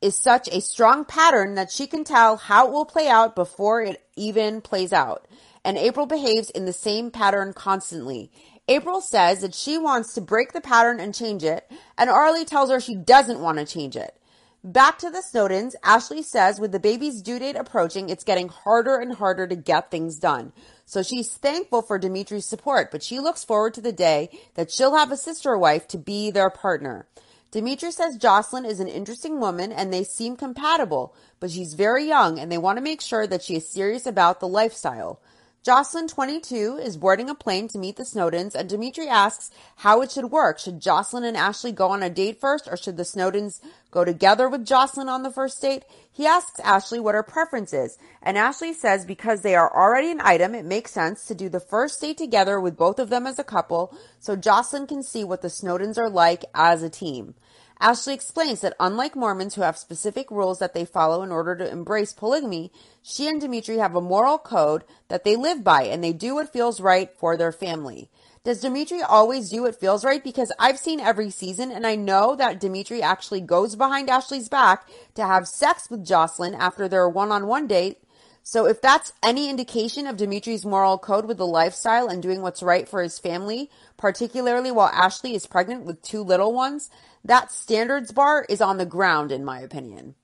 is 0.00 0.16
such 0.16 0.48
a 0.48 0.60
strong 0.60 1.04
pattern 1.04 1.54
that 1.54 1.70
she 1.70 1.86
can 1.86 2.04
tell 2.04 2.36
how 2.36 2.66
it 2.66 2.72
will 2.72 2.84
play 2.84 3.08
out 3.08 3.36
before 3.36 3.80
it 3.80 4.02
even 4.16 4.60
plays 4.60 4.92
out. 4.92 5.26
And 5.64 5.78
April 5.78 6.06
behaves 6.06 6.50
in 6.50 6.66
the 6.66 6.72
same 6.72 7.10
pattern 7.10 7.52
constantly. 7.54 8.30
April 8.68 9.00
says 9.00 9.40
that 9.40 9.54
she 9.54 9.78
wants 9.78 10.14
to 10.14 10.20
break 10.20 10.52
the 10.52 10.60
pattern 10.60 10.98
and 10.98 11.14
change 11.14 11.44
it, 11.44 11.70
and 11.96 12.10
Arlie 12.10 12.44
tells 12.44 12.70
her 12.70 12.80
she 12.80 12.96
doesn't 12.96 13.40
want 13.40 13.58
to 13.58 13.64
change 13.64 13.96
it. 13.96 14.18
Back 14.66 14.96
to 15.00 15.10
the 15.10 15.22
Snowdens, 15.22 15.74
Ashley 15.84 16.22
says 16.22 16.58
with 16.58 16.72
the 16.72 16.80
baby's 16.80 17.20
due 17.20 17.38
date 17.38 17.54
approaching, 17.54 18.08
it's 18.08 18.24
getting 18.24 18.48
harder 18.48 18.96
and 18.96 19.12
harder 19.12 19.46
to 19.46 19.54
get 19.54 19.90
things 19.90 20.16
done. 20.16 20.54
So 20.86 21.02
she's 21.02 21.28
thankful 21.28 21.82
for 21.82 21.98
Dimitri's 21.98 22.46
support, 22.46 22.90
but 22.90 23.02
she 23.02 23.20
looks 23.20 23.44
forward 23.44 23.74
to 23.74 23.82
the 23.82 23.92
day 23.92 24.30
that 24.54 24.70
she'll 24.70 24.96
have 24.96 25.12
a 25.12 25.18
sister 25.18 25.58
wife 25.58 25.86
to 25.88 25.98
be 25.98 26.30
their 26.30 26.48
partner. 26.48 27.06
Dimitri 27.50 27.92
says 27.92 28.16
Jocelyn 28.16 28.64
is 28.64 28.80
an 28.80 28.88
interesting 28.88 29.38
woman 29.38 29.70
and 29.70 29.92
they 29.92 30.02
seem 30.02 30.34
compatible, 30.34 31.14
but 31.40 31.50
she's 31.50 31.74
very 31.74 32.06
young 32.06 32.38
and 32.38 32.50
they 32.50 32.56
want 32.56 32.78
to 32.78 32.82
make 32.82 33.02
sure 33.02 33.26
that 33.26 33.42
she 33.42 33.56
is 33.56 33.68
serious 33.68 34.06
about 34.06 34.40
the 34.40 34.48
lifestyle. 34.48 35.20
Jocelyn, 35.64 36.08
22, 36.08 36.76
is 36.76 36.98
boarding 36.98 37.30
a 37.30 37.34
plane 37.34 37.68
to 37.68 37.78
meet 37.78 37.96
the 37.96 38.02
Snowdens, 38.02 38.54
and 38.54 38.68
Dimitri 38.68 39.08
asks 39.08 39.50
how 39.76 40.02
it 40.02 40.10
should 40.10 40.30
work. 40.30 40.58
Should 40.58 40.78
Jocelyn 40.78 41.24
and 41.24 41.38
Ashley 41.38 41.72
go 41.72 41.88
on 41.88 42.02
a 42.02 42.10
date 42.10 42.38
first, 42.38 42.68
or 42.70 42.76
should 42.76 42.98
the 42.98 43.02
Snowdens 43.02 43.62
go 43.90 44.04
together 44.04 44.46
with 44.46 44.66
Jocelyn 44.66 45.08
on 45.08 45.22
the 45.22 45.30
first 45.30 45.62
date? 45.62 45.84
He 46.12 46.26
asks 46.26 46.60
Ashley 46.60 47.00
what 47.00 47.14
her 47.14 47.22
preference 47.22 47.72
is, 47.72 47.96
and 48.22 48.36
Ashley 48.36 48.74
says 48.74 49.06
because 49.06 49.40
they 49.40 49.54
are 49.54 49.74
already 49.74 50.10
an 50.10 50.20
item, 50.22 50.54
it 50.54 50.66
makes 50.66 50.90
sense 50.90 51.24
to 51.28 51.34
do 51.34 51.48
the 51.48 51.60
first 51.60 51.98
date 51.98 52.18
together 52.18 52.60
with 52.60 52.76
both 52.76 52.98
of 52.98 53.08
them 53.08 53.26
as 53.26 53.38
a 53.38 53.42
couple, 53.42 53.96
so 54.20 54.36
Jocelyn 54.36 54.86
can 54.86 55.02
see 55.02 55.24
what 55.24 55.40
the 55.40 55.48
Snowdens 55.48 55.96
are 55.96 56.10
like 56.10 56.44
as 56.54 56.82
a 56.82 56.90
team. 56.90 57.36
Ashley 57.80 58.14
explains 58.14 58.60
that 58.60 58.76
unlike 58.78 59.16
Mormons 59.16 59.54
who 59.54 59.62
have 59.62 59.76
specific 59.76 60.30
rules 60.30 60.58
that 60.58 60.74
they 60.74 60.84
follow 60.84 61.22
in 61.22 61.32
order 61.32 61.56
to 61.56 61.70
embrace 61.70 62.12
polygamy, 62.12 62.72
she 63.02 63.28
and 63.28 63.40
Dimitri 63.40 63.78
have 63.78 63.94
a 63.94 64.00
moral 64.00 64.38
code 64.38 64.84
that 65.08 65.24
they 65.24 65.36
live 65.36 65.64
by 65.64 65.82
and 65.82 66.02
they 66.02 66.12
do 66.12 66.34
what 66.36 66.52
feels 66.52 66.80
right 66.80 67.10
for 67.16 67.36
their 67.36 67.52
family. 67.52 68.08
Does 68.44 68.60
Dimitri 68.60 69.00
always 69.00 69.48
do 69.48 69.62
what 69.62 69.80
feels 69.80 70.04
right? 70.04 70.22
Because 70.22 70.52
I've 70.58 70.78
seen 70.78 71.00
every 71.00 71.30
season 71.30 71.72
and 71.72 71.86
I 71.86 71.96
know 71.96 72.36
that 72.36 72.60
Dimitri 72.60 73.02
actually 73.02 73.40
goes 73.40 73.74
behind 73.74 74.10
Ashley's 74.10 74.50
back 74.50 74.86
to 75.14 75.26
have 75.26 75.48
sex 75.48 75.88
with 75.88 76.04
Jocelyn 76.04 76.54
after 76.54 76.86
their 76.86 77.08
one 77.08 77.32
on 77.32 77.46
one 77.46 77.66
date. 77.66 78.03
So 78.46 78.66
if 78.66 78.82
that's 78.82 79.14
any 79.22 79.48
indication 79.48 80.06
of 80.06 80.18
Dimitri's 80.18 80.66
moral 80.66 80.98
code 80.98 81.24
with 81.24 81.38
the 81.38 81.46
lifestyle 81.46 82.08
and 82.08 82.22
doing 82.22 82.42
what's 82.42 82.62
right 82.62 82.86
for 82.86 83.02
his 83.02 83.18
family, 83.18 83.70
particularly 83.96 84.70
while 84.70 84.88
Ashley 84.88 85.34
is 85.34 85.46
pregnant 85.46 85.86
with 85.86 86.02
two 86.02 86.22
little 86.22 86.52
ones, 86.52 86.90
that 87.24 87.50
standards 87.50 88.12
bar 88.12 88.44
is 88.50 88.60
on 88.60 88.76
the 88.76 88.84
ground, 88.84 89.32
in 89.32 89.46
my 89.46 89.60
opinion. 89.60 90.14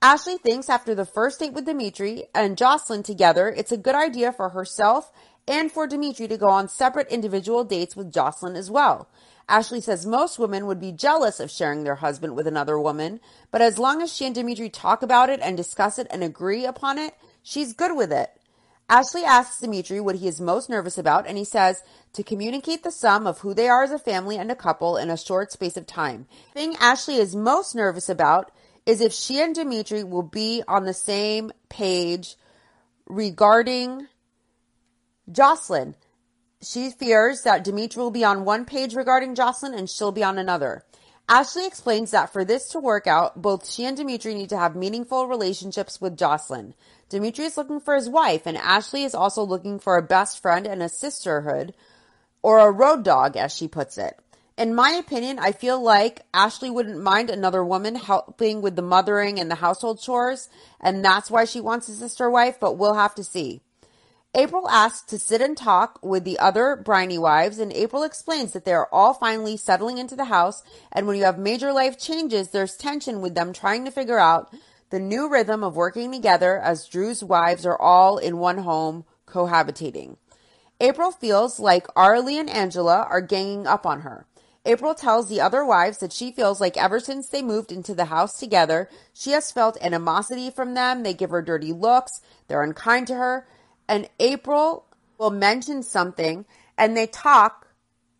Ashley 0.00 0.38
thinks 0.38 0.70
after 0.70 0.94
the 0.94 1.04
first 1.04 1.40
date 1.40 1.52
with 1.52 1.66
Dimitri 1.66 2.24
and 2.34 2.56
Jocelyn 2.56 3.02
together, 3.02 3.48
it's 3.54 3.70
a 3.70 3.76
good 3.76 3.94
idea 3.94 4.32
for 4.32 4.48
herself 4.48 5.12
and 5.46 5.70
for 5.70 5.86
Dimitri 5.86 6.26
to 6.26 6.38
go 6.38 6.48
on 6.48 6.68
separate 6.68 7.08
individual 7.08 7.64
dates 7.64 7.94
with 7.94 8.12
Jocelyn 8.12 8.56
as 8.56 8.70
well. 8.70 9.10
Ashley 9.46 9.82
says 9.82 10.06
most 10.06 10.38
women 10.38 10.64
would 10.64 10.80
be 10.80 10.92
jealous 10.92 11.38
of 11.38 11.50
sharing 11.50 11.84
their 11.84 11.96
husband 11.96 12.34
with 12.34 12.46
another 12.46 12.78
woman, 12.78 13.20
but 13.50 13.60
as 13.60 13.78
long 13.78 14.00
as 14.00 14.10
she 14.10 14.24
and 14.24 14.34
Dimitri 14.34 14.70
talk 14.70 15.02
about 15.02 15.28
it 15.28 15.40
and 15.42 15.54
discuss 15.54 15.98
it 15.98 16.06
and 16.10 16.24
agree 16.24 16.64
upon 16.64 16.96
it, 16.96 17.14
she's 17.42 17.72
good 17.72 17.96
with 17.96 18.12
it. 18.12 18.30
Ashley 18.90 19.22
asks 19.22 19.60
Dimitri 19.60 20.00
what 20.00 20.16
he 20.16 20.28
is 20.28 20.40
most 20.40 20.70
nervous 20.70 20.96
about, 20.96 21.26
and 21.26 21.36
he 21.36 21.44
says 21.44 21.82
to 22.14 22.22
communicate 22.22 22.82
the 22.82 22.90
sum 22.90 23.26
of 23.26 23.40
who 23.40 23.52
they 23.52 23.68
are 23.68 23.82
as 23.82 23.90
a 23.90 23.98
family 23.98 24.38
and 24.38 24.50
a 24.50 24.56
couple 24.56 24.96
in 24.96 25.10
a 25.10 25.16
short 25.18 25.52
space 25.52 25.76
of 25.76 25.86
time. 25.86 26.26
The 26.54 26.60
thing 26.60 26.76
Ashley 26.80 27.16
is 27.16 27.36
most 27.36 27.74
nervous 27.74 28.08
about 28.08 28.50
is 28.86 29.02
if 29.02 29.12
she 29.12 29.42
and 29.42 29.54
Dimitri 29.54 30.02
will 30.02 30.22
be 30.22 30.62
on 30.66 30.84
the 30.84 30.94
same 30.94 31.52
page 31.68 32.36
regarding 33.06 34.06
Jocelyn. 35.30 35.94
She 36.62 36.90
fears 36.90 37.42
that 37.42 37.64
Dimitri 37.64 38.02
will 38.02 38.10
be 38.10 38.24
on 38.24 38.46
one 38.46 38.64
page 38.64 38.94
regarding 38.94 39.34
Jocelyn 39.34 39.74
and 39.74 39.90
she'll 39.90 40.12
be 40.12 40.24
on 40.24 40.38
another. 40.38 40.84
Ashley 41.30 41.66
explains 41.66 42.12
that 42.12 42.32
for 42.32 42.42
this 42.42 42.68
to 42.70 42.78
work 42.78 43.06
out, 43.06 43.42
both 43.42 43.70
she 43.70 43.84
and 43.84 43.94
Dimitri 43.94 44.32
need 44.32 44.48
to 44.48 44.58
have 44.58 44.74
meaningful 44.74 45.26
relationships 45.26 46.00
with 46.00 46.16
Jocelyn. 46.16 46.72
Dimitri 47.10 47.44
is 47.44 47.58
looking 47.58 47.80
for 47.80 47.94
his 47.94 48.08
wife, 48.08 48.46
and 48.46 48.56
Ashley 48.56 49.04
is 49.04 49.14
also 49.14 49.42
looking 49.42 49.78
for 49.78 49.98
a 49.98 50.02
best 50.02 50.40
friend 50.40 50.66
and 50.66 50.82
a 50.82 50.88
sisterhood, 50.88 51.74
or 52.40 52.60
a 52.60 52.70
road 52.70 53.04
dog, 53.04 53.36
as 53.36 53.54
she 53.54 53.68
puts 53.68 53.98
it. 53.98 54.18
In 54.56 54.74
my 54.74 54.90
opinion, 54.92 55.38
I 55.38 55.52
feel 55.52 55.80
like 55.80 56.22
Ashley 56.32 56.70
wouldn't 56.70 57.02
mind 57.02 57.28
another 57.28 57.62
woman 57.62 57.94
helping 57.94 58.62
with 58.62 58.74
the 58.74 58.82
mothering 58.82 59.38
and 59.38 59.50
the 59.50 59.56
household 59.56 60.00
chores, 60.00 60.48
and 60.80 61.04
that's 61.04 61.30
why 61.30 61.44
she 61.44 61.60
wants 61.60 61.88
a 61.88 61.94
sister 61.94 62.30
wife, 62.30 62.58
but 62.58 62.78
we'll 62.78 62.94
have 62.94 63.14
to 63.16 63.22
see. 63.22 63.60
April 64.38 64.70
asks 64.70 65.02
to 65.10 65.18
sit 65.18 65.40
and 65.40 65.56
talk 65.56 65.98
with 66.00 66.22
the 66.22 66.38
other 66.38 66.76
Briney 66.76 67.18
wives, 67.18 67.58
and 67.58 67.72
April 67.72 68.04
explains 68.04 68.52
that 68.52 68.64
they 68.64 68.72
are 68.72 68.88
all 68.92 69.12
finally 69.12 69.56
settling 69.56 69.98
into 69.98 70.14
the 70.14 70.26
house, 70.26 70.62
and 70.92 71.08
when 71.08 71.16
you 71.16 71.24
have 71.24 71.40
major 71.40 71.72
life 71.72 71.98
changes, 71.98 72.50
there's 72.50 72.76
tension 72.76 73.20
with 73.20 73.34
them 73.34 73.52
trying 73.52 73.84
to 73.84 73.90
figure 73.90 74.20
out 74.20 74.54
the 74.90 75.00
new 75.00 75.28
rhythm 75.28 75.64
of 75.64 75.74
working 75.74 76.12
together 76.12 76.56
as 76.56 76.86
Drew's 76.86 77.24
wives 77.24 77.66
are 77.66 77.76
all 77.76 78.16
in 78.16 78.38
one 78.38 78.58
home 78.58 79.04
cohabitating. 79.26 80.18
April 80.80 81.10
feels 81.10 81.58
like 81.58 81.88
Arlie 81.96 82.38
and 82.38 82.48
Angela 82.48 83.08
are 83.10 83.20
ganging 83.20 83.66
up 83.66 83.84
on 83.84 84.02
her. 84.02 84.24
April 84.64 84.94
tells 84.94 85.28
the 85.28 85.40
other 85.40 85.64
wives 85.64 85.98
that 85.98 86.12
she 86.12 86.30
feels 86.30 86.60
like 86.60 86.76
ever 86.76 87.00
since 87.00 87.28
they 87.28 87.42
moved 87.42 87.72
into 87.72 87.92
the 87.92 88.04
house 88.04 88.38
together, 88.38 88.88
she 89.12 89.32
has 89.32 89.50
felt 89.50 89.82
animosity 89.82 90.48
from 90.48 90.74
them. 90.74 91.02
They 91.02 91.12
give 91.12 91.30
her 91.30 91.42
dirty 91.42 91.72
looks, 91.72 92.20
they're 92.46 92.62
unkind 92.62 93.08
to 93.08 93.16
her 93.16 93.44
and 93.88 94.08
April 94.20 94.86
will 95.18 95.30
mention 95.30 95.82
something 95.82 96.44
and 96.76 96.96
they 96.96 97.06
talk 97.06 97.66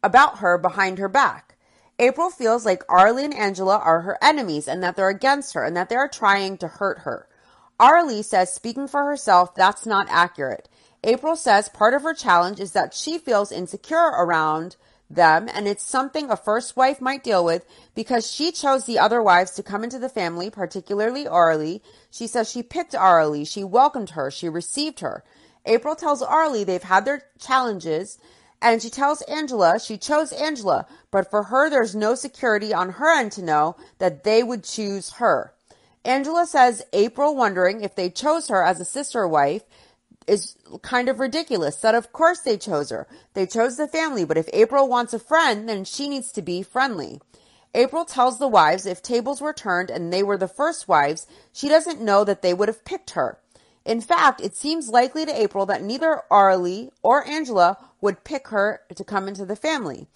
about 0.02 0.38
her 0.38 0.58
behind 0.58 0.98
her 0.98 1.08
back. 1.08 1.56
April 1.98 2.30
feels 2.30 2.64
like 2.64 2.82
Arlie 2.88 3.24
and 3.24 3.34
Angela 3.34 3.76
are 3.78 4.02
her 4.02 4.18
enemies 4.22 4.68
and 4.68 4.82
that 4.82 4.96
they're 4.96 5.08
against 5.08 5.54
her 5.54 5.64
and 5.64 5.76
that 5.76 5.88
they're 5.88 6.08
trying 6.08 6.56
to 6.58 6.68
hurt 6.68 7.00
her. 7.00 7.28
Arlie 7.80 8.22
says, 8.22 8.52
speaking 8.52 8.88
for 8.88 9.04
herself, 9.04 9.54
that's 9.54 9.86
not 9.86 10.06
accurate. 10.08 10.68
April 11.04 11.36
says 11.36 11.68
part 11.68 11.94
of 11.94 12.02
her 12.02 12.14
challenge 12.14 12.60
is 12.60 12.72
that 12.72 12.94
she 12.94 13.18
feels 13.18 13.52
insecure 13.52 13.96
around 13.96 14.76
them 15.10 15.48
and 15.52 15.66
it's 15.66 15.82
something 15.82 16.30
a 16.30 16.36
first 16.36 16.76
wife 16.76 17.00
might 17.00 17.24
deal 17.24 17.44
with 17.44 17.64
because 17.94 18.30
she 18.30 18.52
chose 18.52 18.84
the 18.84 18.98
other 18.98 19.22
wives 19.22 19.52
to 19.52 19.62
come 19.62 19.82
into 19.82 19.98
the 19.98 20.08
family, 20.08 20.50
particularly 20.50 21.26
Arlie. 21.26 21.82
She 22.10 22.26
says 22.26 22.50
she 22.50 22.62
picked 22.62 22.94
Arlie, 22.94 23.44
she 23.44 23.64
welcomed 23.64 24.10
her, 24.10 24.30
she 24.30 24.48
received 24.48 25.00
her. 25.00 25.24
April 25.66 25.94
tells 25.94 26.22
Arlie 26.22 26.64
they've 26.64 26.82
had 26.82 27.04
their 27.04 27.22
challenges, 27.38 28.18
and 28.60 28.82
she 28.82 28.90
tells 28.90 29.22
Angela 29.22 29.78
she 29.78 29.96
chose 29.96 30.32
Angela, 30.32 30.86
but 31.10 31.30
for 31.30 31.44
her, 31.44 31.70
there's 31.70 31.94
no 31.94 32.14
security 32.14 32.74
on 32.74 32.90
her 32.90 33.18
end 33.18 33.32
to 33.32 33.42
know 33.42 33.76
that 33.98 34.24
they 34.24 34.42
would 34.42 34.64
choose 34.64 35.14
her. 35.14 35.52
Angela 36.04 36.46
says 36.46 36.82
April 36.92 37.36
wondering 37.36 37.82
if 37.82 37.94
they 37.94 38.10
chose 38.10 38.48
her 38.48 38.62
as 38.62 38.80
a 38.80 38.84
sister 38.84 39.26
wife 39.28 39.62
is 40.26 40.56
kind 40.82 41.08
of 41.08 41.18
ridiculous. 41.20 41.76
That 41.76 41.94
of 41.94 42.12
course 42.12 42.40
they 42.40 42.56
chose 42.56 42.90
her. 42.90 43.06
They 43.34 43.46
chose 43.46 43.76
the 43.76 43.88
family, 43.88 44.24
but 44.24 44.38
if 44.38 44.48
April 44.52 44.88
wants 44.88 45.12
a 45.14 45.18
friend, 45.18 45.68
then 45.68 45.84
she 45.84 46.08
needs 46.08 46.32
to 46.32 46.42
be 46.42 46.62
friendly. 46.62 47.20
April 47.74 48.04
tells 48.04 48.38
the 48.38 48.48
wives 48.48 48.86
if 48.86 49.02
tables 49.02 49.40
were 49.40 49.52
turned 49.52 49.90
and 49.90 50.12
they 50.12 50.22
were 50.22 50.38
the 50.38 50.48
first 50.48 50.88
wives, 50.88 51.26
she 51.52 51.68
doesn't 51.68 52.00
know 52.00 52.24
that 52.24 52.42
they 52.42 52.54
would 52.54 52.68
have 52.68 52.84
picked 52.84 53.10
her. 53.10 53.38
In 53.88 54.02
fact, 54.02 54.42
it 54.42 54.54
seems 54.54 54.90
likely 54.90 55.24
to 55.24 55.34
April 55.34 55.64
that 55.64 55.82
neither 55.82 56.20
Arlie 56.30 56.90
or 57.02 57.26
Angela 57.26 57.78
would 58.02 58.22
pick 58.22 58.48
her 58.48 58.82
to 58.94 59.02
come 59.02 59.26
into 59.26 59.46
the 59.46 59.56
family. 59.56 60.06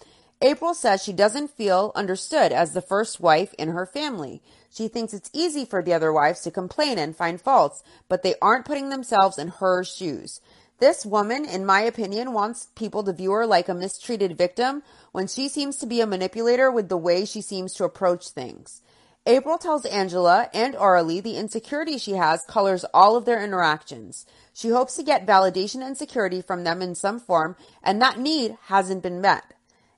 April 0.43 0.75
says 0.75 1.01
she 1.01 1.11
doesn't 1.11 1.49
feel 1.49 1.91
understood 1.95 2.51
as 2.51 2.73
the 2.73 2.83
first 2.83 3.19
wife 3.19 3.51
in 3.55 3.69
her 3.69 3.87
family. 3.87 4.43
She 4.69 4.87
thinks 4.87 5.11
it's 5.11 5.31
easy 5.33 5.65
for 5.65 5.81
the 5.81 5.93
other 5.93 6.13
wives 6.13 6.41
to 6.41 6.51
complain 6.51 6.99
and 6.99 7.15
find 7.15 7.41
faults, 7.41 7.81
but 8.07 8.21
they 8.21 8.35
aren't 8.43 8.65
putting 8.65 8.89
themselves 8.89 9.39
in 9.39 9.47
her 9.47 9.83
shoes. 9.83 10.39
This 10.77 11.03
woman, 11.03 11.43
in 11.43 11.65
my 11.65 11.81
opinion, 11.81 12.31
wants 12.31 12.67
people 12.75 13.03
to 13.05 13.13
view 13.13 13.31
her 13.31 13.47
like 13.47 13.69
a 13.69 13.73
mistreated 13.73 14.37
victim 14.37 14.83
when 15.13 15.25
she 15.25 15.49
seems 15.49 15.77
to 15.77 15.87
be 15.87 15.99
a 15.99 16.05
manipulator 16.05 16.69
with 16.69 16.89
the 16.89 16.97
way 16.97 17.25
she 17.25 17.41
seems 17.41 17.73
to 17.73 17.85
approach 17.85 18.29
things. 18.29 18.83
April 19.25 19.57
tells 19.57 19.85
Angela 19.85 20.49
and 20.53 20.75
Arlie 20.75 21.21
the 21.21 21.37
insecurity 21.37 21.97
she 21.97 22.11
has 22.11 22.43
colors 22.45 22.83
all 22.93 23.15
of 23.15 23.23
their 23.23 23.41
interactions. 23.41 24.25
She 24.51 24.67
hopes 24.67 24.97
to 24.97 25.03
get 25.03 25.25
validation 25.25 25.81
and 25.81 25.97
security 25.97 26.41
from 26.41 26.65
them 26.65 26.81
in 26.81 26.93
some 26.93 27.21
form, 27.21 27.55
and 27.81 28.01
that 28.01 28.19
need 28.19 28.57
hasn't 28.63 29.01
been 29.01 29.21
met. 29.21 29.53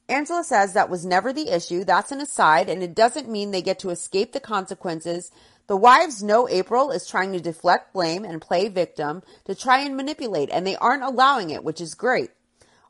Angela 0.07 0.43
says 0.43 0.73
that 0.73 0.91
was 0.91 1.07
never 1.07 1.33
the 1.33 1.49
issue. 1.49 1.83
That's 1.83 2.11
an 2.11 2.21
aside, 2.21 2.69
and 2.69 2.83
it 2.83 2.93
doesn't 2.93 3.27
mean 3.27 3.49
they 3.49 3.63
get 3.63 3.79
to 3.79 3.89
escape 3.89 4.31
the 4.31 4.39
consequences. 4.39 5.31
The 5.65 5.75
wives 5.75 6.21
know 6.21 6.47
April 6.47 6.91
is 6.91 7.07
trying 7.07 7.33
to 7.33 7.39
deflect 7.39 7.93
blame 7.93 8.23
and 8.25 8.39
play 8.39 8.67
victim 8.69 9.23
to 9.45 9.55
try 9.55 9.79
and 9.79 9.97
manipulate, 9.97 10.51
and 10.51 10.67
they 10.67 10.75
aren't 10.75 11.01
allowing 11.01 11.49
it, 11.49 11.63
which 11.63 11.81
is 11.81 11.95
great. 11.95 12.29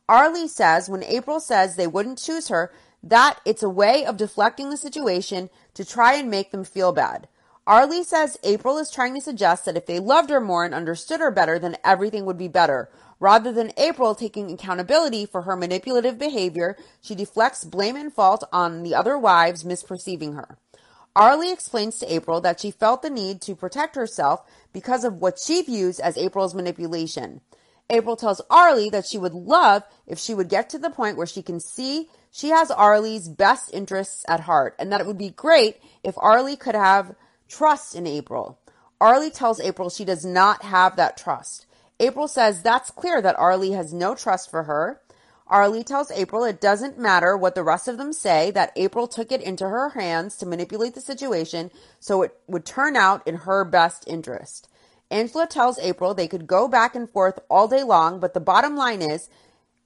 Arlie 0.10 0.50
says 0.50 0.90
when 0.90 1.04
April 1.04 1.40
says 1.40 1.78
they 1.78 1.88
wouldn't 1.88 2.18
choose 2.18 2.50
her, 2.50 2.74
that 3.06 3.40
it's 3.46 3.64
a 3.64 3.70
way 3.70 4.04
of 4.04 4.18
deflecting 4.18 4.70
the 4.70 4.78
situation 4.78 5.50
to 5.76 5.86
try 5.86 6.16
and 6.16 6.30
make 6.30 6.52
them 6.52 6.64
feel 6.64 6.92
bad. 6.92 7.28
Arlie 7.68 8.04
says 8.04 8.38
April 8.44 8.78
is 8.78 8.92
trying 8.92 9.16
to 9.16 9.22
suggest 9.22 9.66
that 9.66 9.78
if 9.78 9.86
they 9.86 10.00
loved 10.00 10.30
her 10.30 10.42
more 10.42 10.66
and 10.66 10.74
understood 10.74 11.20
her 11.20 11.32
better, 11.32 11.58
then 11.58 11.78
everything 11.84 12.26
would 12.26 12.38
be 12.38 12.48
better. 12.48 12.90
Rather 13.20 13.52
than 13.52 13.72
April 13.78 14.14
taking 14.14 14.52
accountability 14.52 15.26
for 15.26 15.44
her 15.44 15.56
manipulative 15.56 16.20
behavior, 16.20 16.76
she 17.02 17.16
deflects 17.16 17.64
blame 17.64 17.96
and 17.96 18.14
fault 18.14 18.44
on 18.52 18.84
the 18.84 18.94
other 18.94 19.18
wives 19.18 19.64
misperceiving 19.64 20.36
her. 20.36 20.58
Arlie 21.16 21.52
explains 21.52 21.98
to 22.00 22.14
April 22.14 22.42
that 22.42 22.60
she 22.60 22.72
felt 22.72 23.02
the 23.02 23.10
need 23.10 23.42
to 23.42 23.56
protect 23.56 23.96
herself 23.96 24.42
because 24.74 25.04
of 25.04 25.16
what 25.16 25.40
she 25.40 25.62
views 25.62 26.00
as 26.00 26.18
April's 26.18 26.54
manipulation. 26.54 27.42
April 27.90 28.16
tells 28.16 28.42
Arlie 28.50 28.90
that 28.90 29.06
she 29.06 29.18
would 29.18 29.34
love 29.34 29.84
if 30.08 30.20
she 30.20 30.34
would 30.34 30.50
get 30.50 30.70
to 30.70 30.78
the 30.78 30.90
point 30.90 31.18
where 31.18 31.28
she 31.28 31.42
can 31.42 31.60
see 31.60 32.10
she 32.36 32.50
has 32.50 32.70
Arlie's 32.70 33.30
best 33.30 33.74
interests 33.74 34.26
at 34.28 34.42
heart 34.42 34.76
and 34.78 34.92
that 34.92 35.00
it 35.00 35.08
would 35.08 35.18
be 35.18 35.30
great 35.30 35.78
if 36.04 36.18
Arlie 36.18 36.58
could 36.58 36.76
have 36.76 37.16
trust 37.48 37.96
in 37.96 38.06
April. 38.06 38.60
Arlie 39.00 39.30
tells 39.30 39.62
April 39.62 39.90
she 39.90 40.04
does 40.04 40.26
not 40.26 40.64
have 40.64 40.98
that 40.98 41.16
trust. 41.16 41.66
April 41.98 42.28
says 42.28 42.62
that's 42.62 42.92
clear 42.92 43.22
that 43.22 43.40
Arlie 43.40 43.72
has 43.72 43.94
no 43.94 44.16
trust 44.16 44.52
for 44.52 44.64
her. 44.64 45.00
Arlie 45.48 45.86
tells 45.86 46.12
April 46.12 46.44
it 46.44 46.60
doesn't 46.60 47.00
matter 47.00 47.38
what 47.38 47.56
the 47.56 47.64
rest 47.64 47.88
of 47.88 47.98
them 47.98 48.12
say, 48.12 48.52
that 48.52 48.74
April 48.76 49.08
took 49.08 49.32
it 49.32 49.42
into 49.42 49.70
her 49.70 49.92
hands 49.92 50.36
to 50.36 50.46
manipulate 50.46 50.94
the 50.94 51.00
situation 51.00 51.72
so 52.02 52.22
it 52.22 52.38
would 52.48 52.66
turn 52.66 52.98
out 52.98 53.26
in 53.26 53.36
her 53.36 53.64
best 53.64 54.04
interest. 54.08 54.68
Angela 55.10 55.48
tells 55.48 55.80
April 55.80 56.14
they 56.14 56.28
could 56.28 56.48
go 56.48 56.68
back 56.68 56.96
and 56.96 57.10
forth 57.10 57.40
all 57.50 57.70
day 57.70 57.84
long, 57.84 58.20
but 58.20 58.34
the 58.34 58.42
bottom 58.42 58.76
line 58.76 59.02
is 59.02 59.30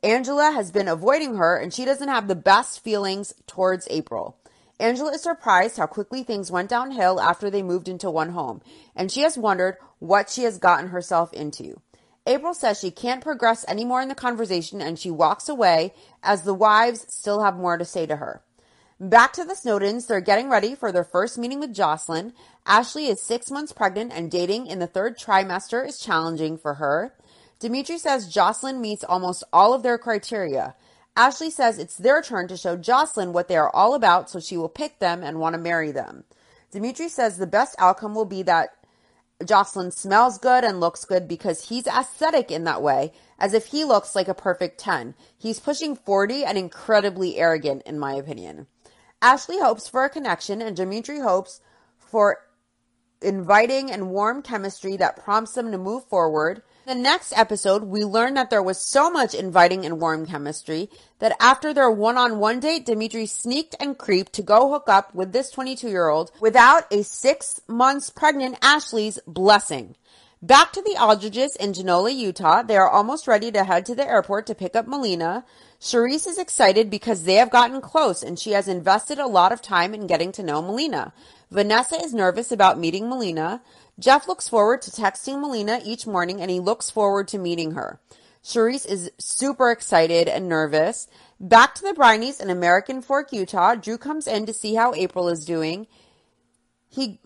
Angela 0.01 0.51
has 0.51 0.72
been 0.72 0.88
avoiding 0.88 1.36
her 1.36 1.58
and 1.58 1.74
she 1.74 1.84
doesn't 1.84 2.08
have 2.08 2.27
the 2.27 2.36
best 2.36 2.82
feelings 2.84 3.34
towards 3.48 3.88
April. 3.89 4.38
Angela 4.79 5.12
is 5.12 5.22
surprised 5.22 5.75
how 5.75 5.88
quickly 5.88 6.24
things 6.24 6.50
went 6.50 6.70
downhill 6.70 7.20
after 7.20 7.50
they 7.50 7.62
moved 7.62 7.89
into 7.89 8.10
one 8.10 8.29
home, 8.29 8.62
and 8.96 9.12
she 9.12 9.22
has 9.22 9.38
wondered 9.38 9.75
what 10.00 10.29
she 10.29 10.44
has 10.44 10.58
gotten 10.58 10.88
herself 10.88 11.34
into. 11.34 11.82
April 12.25 12.53
says 12.53 12.79
she 12.79 12.91
can't 12.91 13.24
progress 13.24 13.65
anymore 13.68 14.01
in 14.01 14.08
the 14.08 14.15
conversation 14.15 14.82
and 14.82 14.98
she 14.98 15.12
walks 15.12 15.50
away 15.50 15.94
as 16.24 16.44
the 16.44 16.53
wives 16.53 17.06
still 17.10 17.44
have 17.44 17.58
more 17.58 17.77
to 17.77 17.84
say 17.84 18.06
to 18.06 18.18
her. 18.18 18.41
Back 19.01 19.34
to 19.34 19.44
the 19.44 19.53
Snowdens, 19.53 20.08
they're 20.08 20.22
getting 20.22 20.50
ready 20.50 20.75
for 20.75 20.91
their 20.91 21.03
first 21.03 21.38
meeting 21.38 21.60
with 21.60 21.74
Jocelyn. 21.74 22.34
Ashley 22.65 23.08
is 23.08 23.22
six 23.22 23.50
months 23.50 23.72
pregnant 23.72 24.12
and 24.13 24.29
dating 24.29 24.68
in 24.68 24.79
the 24.79 24.88
third 24.88 25.18
trimester 25.18 25.86
is 25.88 26.00
challenging 26.00 26.58
for 26.58 26.75
her. 26.75 27.13
Dimitri 27.59 27.97
says 27.97 28.31
Jocelyn 28.31 28.79
meets 28.79 29.03
almost 29.03 29.43
all 29.51 29.73
of 29.73 29.83
their 29.83 29.97
criteria. 29.97 30.75
Ashley 31.15 31.49
says 31.49 31.77
it's 31.77 31.97
their 31.97 32.21
turn 32.21 32.47
to 32.47 32.55
show 32.55 32.77
Jocelyn 32.77 33.33
what 33.33 33.49
they 33.49 33.57
are 33.57 33.73
all 33.75 33.93
about, 33.93 34.29
so 34.29 34.39
she 34.39 34.55
will 34.55 34.69
pick 34.69 34.99
them 34.99 35.21
and 35.21 35.39
want 35.39 35.53
to 35.53 35.61
marry 35.61 35.91
them. 35.91 36.23
Dimitri 36.71 37.09
says 37.09 37.37
the 37.37 37.47
best 37.47 37.75
outcome 37.77 38.15
will 38.15 38.25
be 38.25 38.43
that 38.43 38.69
Jocelyn 39.43 39.91
smells 39.91 40.37
good 40.37 40.63
and 40.63 40.79
looks 40.79 41.03
good 41.03 41.27
because 41.27 41.67
he's 41.67 41.87
aesthetic 41.87 42.51
in 42.51 42.63
that 42.65 42.81
way, 42.81 43.11
as 43.37 43.53
if 43.53 43.67
he 43.67 43.83
looks 43.83 44.15
like 44.15 44.27
a 44.27 44.33
perfect 44.33 44.79
10. 44.79 45.15
He's 45.37 45.59
pushing 45.59 45.95
40 45.95 46.45
and 46.45 46.57
incredibly 46.57 47.37
arrogant, 47.37 47.83
in 47.85 47.99
my 47.99 48.13
opinion. 48.13 48.67
Ashley 49.21 49.59
hopes 49.59 49.87
for 49.87 50.05
a 50.05 50.09
connection, 50.09 50.61
and 50.61 50.75
Dimitri 50.75 51.19
hopes 51.19 51.59
for 51.97 52.37
inviting 53.21 53.91
and 53.91 54.11
warm 54.11 54.41
chemistry 54.41 54.95
that 54.97 55.17
prompts 55.17 55.53
them 55.53 55.71
to 55.71 55.77
move 55.77 56.05
forward 56.05 56.61
The 56.89 56.96
next 56.96 57.38
episode, 57.38 57.84
we 57.84 58.03
learn 58.03 58.34
that 58.34 58.50
there 58.50 58.63
was 58.63 58.79
so 58.79 59.12
much 59.12 59.36
inviting 59.36 59.86
and 59.86 60.01
warm 60.01 60.25
chemistry 60.25 60.89
that 61.19 61.38
after 61.39 61.72
their 61.72 61.91
one-on-one 61.91 62.62
date, 62.62 62.88
Dimitri 62.88 63.27
sneaked 63.27 63.75
and 63.79 63.96
creeped 63.96 64.34
to 64.34 64.41
go 64.41 64.72
hook 64.72 64.86
up 64.89 65.13
with 65.13 65.31
this 65.31 65.53
22-year-old 65.53 66.31
without 66.41 66.91
a 66.91 67.03
six 67.03 67.62
months 67.67 68.10
pregnant 68.10 68.58
Ashley's 68.63 69.19
blessing. 69.27 69.98
Back 70.41 70.72
to 70.72 70.81
the 70.81 70.96
Aldridges 71.00 71.55
in 71.58 71.74
Genola, 71.74 72.15
Utah. 72.15 72.63
They 72.63 72.77
are 72.77 72.89
almost 72.89 73.27
ready 73.27 73.51
to 73.51 73.65
head 73.65 73.86
to 73.86 73.93
the 73.93 74.10
airport 74.10 74.48
to 74.48 74.55
pick 74.55 74.75
up 74.75 74.88
Melina. 74.88 75.46
Charisse 75.79 76.25
is 76.25 76.39
excited 76.39 76.89
because 76.89 77.24
they 77.24 77.36
have 77.36 77.51
gotten 77.51 77.81
close 77.81 78.24
and 78.24 78.39
she 78.39 78.53
has 78.53 78.67
invested 78.67 79.19
a 79.19 79.27
lot 79.27 79.51
of 79.51 79.62
time 79.62 79.93
in 79.93 80.08
getting 80.08 80.31
to 80.31 80.43
know 80.43 80.62
Melina. 80.62 81.13
Vanessa 81.51 81.98
is 81.98 82.13
nervous 82.13 82.51
about 82.51 82.79
meeting 82.79 83.10
Melina. 83.10 83.62
Jeff 84.00 84.27
looks 84.27 84.48
forward 84.48 84.82
to 84.84 84.91
texting 84.91 85.41
Melina 85.41 85.82
each 85.84 86.08
morning 86.08 86.41
and 86.41 86.50
he 86.50 86.60
looks 86.60 86.89
forward 86.89 87.27
to 87.27 87.38
meeting 87.38 87.72
her. 87.72 88.00
Charisse 88.44 88.88
is 88.88 89.12
super 89.18 89.70
excited 89.70 90.27
and 90.27 90.48
nervous. 90.48 91.08
Back 91.39 91.75
to 91.75 91.82
the 91.84 91.94
Brineys 91.94 92.41
in 92.41 92.50
American 92.50 93.01
Fork, 93.01 93.34
Utah. 93.34 93.75
Drew 93.75 93.98
comes 93.98 94.27
in 94.27 94.46
to 94.46 94.53
see 94.53 94.75
how 94.75 94.94
April 94.94 95.27
is 95.27 95.46
doing. 95.46 95.88
He 96.88 97.20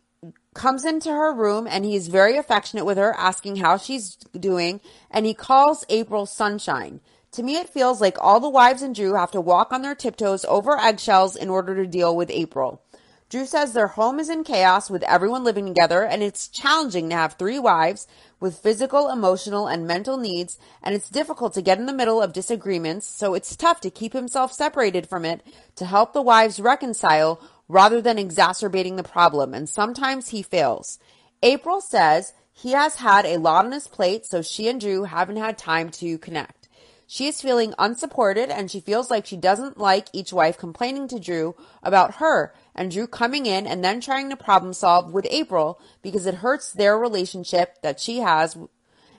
comes 0.53 0.85
into 0.85 1.09
her 1.09 1.33
room 1.33 1.67
and 1.69 1.85
he's 1.85 2.07
very 2.07 2.37
affectionate 2.37 2.85
with 2.85 2.97
her, 2.97 3.13
asking 3.17 3.57
how 3.57 3.77
she's 3.77 4.15
doing, 4.37 4.81
and 5.11 5.25
he 5.25 5.33
calls 5.33 5.85
April 5.89 6.25
Sunshine. 6.25 6.99
To 7.33 7.43
me, 7.43 7.55
it 7.55 7.69
feels 7.69 7.99
like 7.99 8.17
all 8.19 8.39
the 8.39 8.49
wives 8.49 8.83
in 8.83 8.93
Drew 8.93 9.15
have 9.15 9.31
to 9.31 9.41
walk 9.41 9.71
on 9.71 9.81
their 9.81 9.95
tiptoes 9.95 10.45
over 10.45 10.79
eggshells 10.79 11.35
in 11.35 11.49
order 11.49 11.75
to 11.75 11.87
deal 11.87 12.15
with 12.15 12.29
April. 12.29 12.83
Drew 13.33 13.47
says 13.47 13.73
their 13.73 13.87
home 13.87 14.19
is 14.19 14.29
in 14.29 14.43
chaos 14.43 14.91
with 14.91 15.01
everyone 15.01 15.43
living 15.43 15.65
together, 15.65 16.03
and 16.03 16.21
it's 16.21 16.47
challenging 16.47 17.09
to 17.09 17.15
have 17.15 17.33
three 17.33 17.57
wives 17.57 18.05
with 18.39 18.59
physical, 18.59 19.09
emotional, 19.09 19.65
and 19.65 19.87
mental 19.87 20.17
needs, 20.17 20.59
and 20.83 20.93
it's 20.93 21.09
difficult 21.09 21.55
to 21.55 21.63
get 21.63 21.79
in 21.79 21.87
the 21.87 21.93
middle 21.93 22.21
of 22.21 22.31
disagreements, 22.31 23.07
so 23.07 23.33
it's 23.33 23.55
tough 23.55 23.81
to 23.81 23.89
keep 23.89 24.13
himself 24.13 24.53
separated 24.53 25.09
from 25.09 25.25
it 25.25 25.41
to 25.77 25.87
help 25.87 26.13
the 26.13 26.21
wives 26.21 26.59
reconcile 26.59 27.41
rather 27.67 27.99
than 28.01 28.19
exacerbating 28.19 28.97
the 28.97 29.01
problem, 29.01 29.55
and 29.55 29.67
sometimes 29.67 30.29
he 30.29 30.43
fails. 30.43 30.99
April 31.41 31.81
says 31.81 32.33
he 32.51 32.73
has 32.73 32.97
had 32.97 33.25
a 33.25 33.37
lot 33.37 33.65
on 33.65 33.71
his 33.71 33.87
plate, 33.87 34.27
so 34.27 34.43
she 34.43 34.69
and 34.69 34.79
Drew 34.79 35.05
haven't 35.05 35.37
had 35.37 35.57
time 35.57 35.89
to 35.89 36.19
connect. 36.19 36.63
She 37.07 37.27
is 37.27 37.41
feeling 37.41 37.73
unsupported 37.77 38.49
and 38.49 38.71
she 38.71 38.79
feels 38.79 39.11
like 39.11 39.25
she 39.25 39.37
doesn't 39.37 39.77
like 39.77 40.07
each 40.13 40.33
wife 40.33 40.57
complaining 40.57 41.07
to 41.09 41.19
Drew 41.19 41.55
about 41.83 42.15
her 42.15 42.53
and 42.75 42.91
Drew 42.91 43.07
coming 43.07 43.45
in 43.45 43.67
and 43.67 43.83
then 43.83 44.01
trying 44.01 44.29
to 44.29 44.35
problem 44.35 44.73
solve 44.73 45.11
with 45.11 45.27
April 45.29 45.79
because 46.01 46.25
it 46.25 46.35
hurts 46.35 46.71
their 46.71 46.97
relationship 46.97 47.81
that 47.81 47.99
she 47.99 48.19
has 48.19 48.57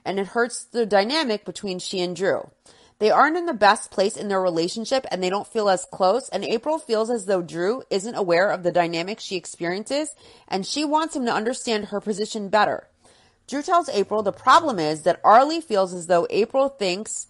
and 0.05 0.19
it 0.19 0.27
hurts 0.27 0.65
the 0.65 0.85
dynamic 0.85 1.45
between 1.45 1.79
she 1.79 1.99
and 2.01 2.15
Drew. 2.15 2.49
They 2.99 3.11
aren't 3.11 3.37
in 3.37 3.45
the 3.45 3.53
best 3.53 3.91
place 3.91 4.15
in 4.15 4.29
their 4.29 4.41
relationship 4.41 5.05
and 5.11 5.21
they 5.21 5.29
don't 5.29 5.47
feel 5.47 5.67
as 5.67 5.85
close. 5.91 6.29
And 6.29 6.45
April 6.45 6.79
feels 6.79 7.09
as 7.09 7.25
though 7.25 7.41
Drew 7.41 7.83
isn't 7.89 8.15
aware 8.15 8.49
of 8.49 8.63
the 8.63 8.71
dynamic 8.71 9.19
she 9.19 9.35
experiences 9.35 10.15
and 10.47 10.65
she 10.65 10.85
wants 10.85 11.15
him 11.15 11.25
to 11.25 11.33
understand 11.33 11.85
her 11.85 11.99
position 11.99 12.49
better. 12.49 12.87
Drew 13.47 13.61
tells 13.61 13.89
April 13.89 14.23
the 14.23 14.31
problem 14.31 14.79
is 14.79 15.03
that 15.03 15.19
Arlie 15.23 15.61
feels 15.61 15.93
as 15.93 16.07
though 16.07 16.25
April 16.29 16.69
thinks 16.69 17.27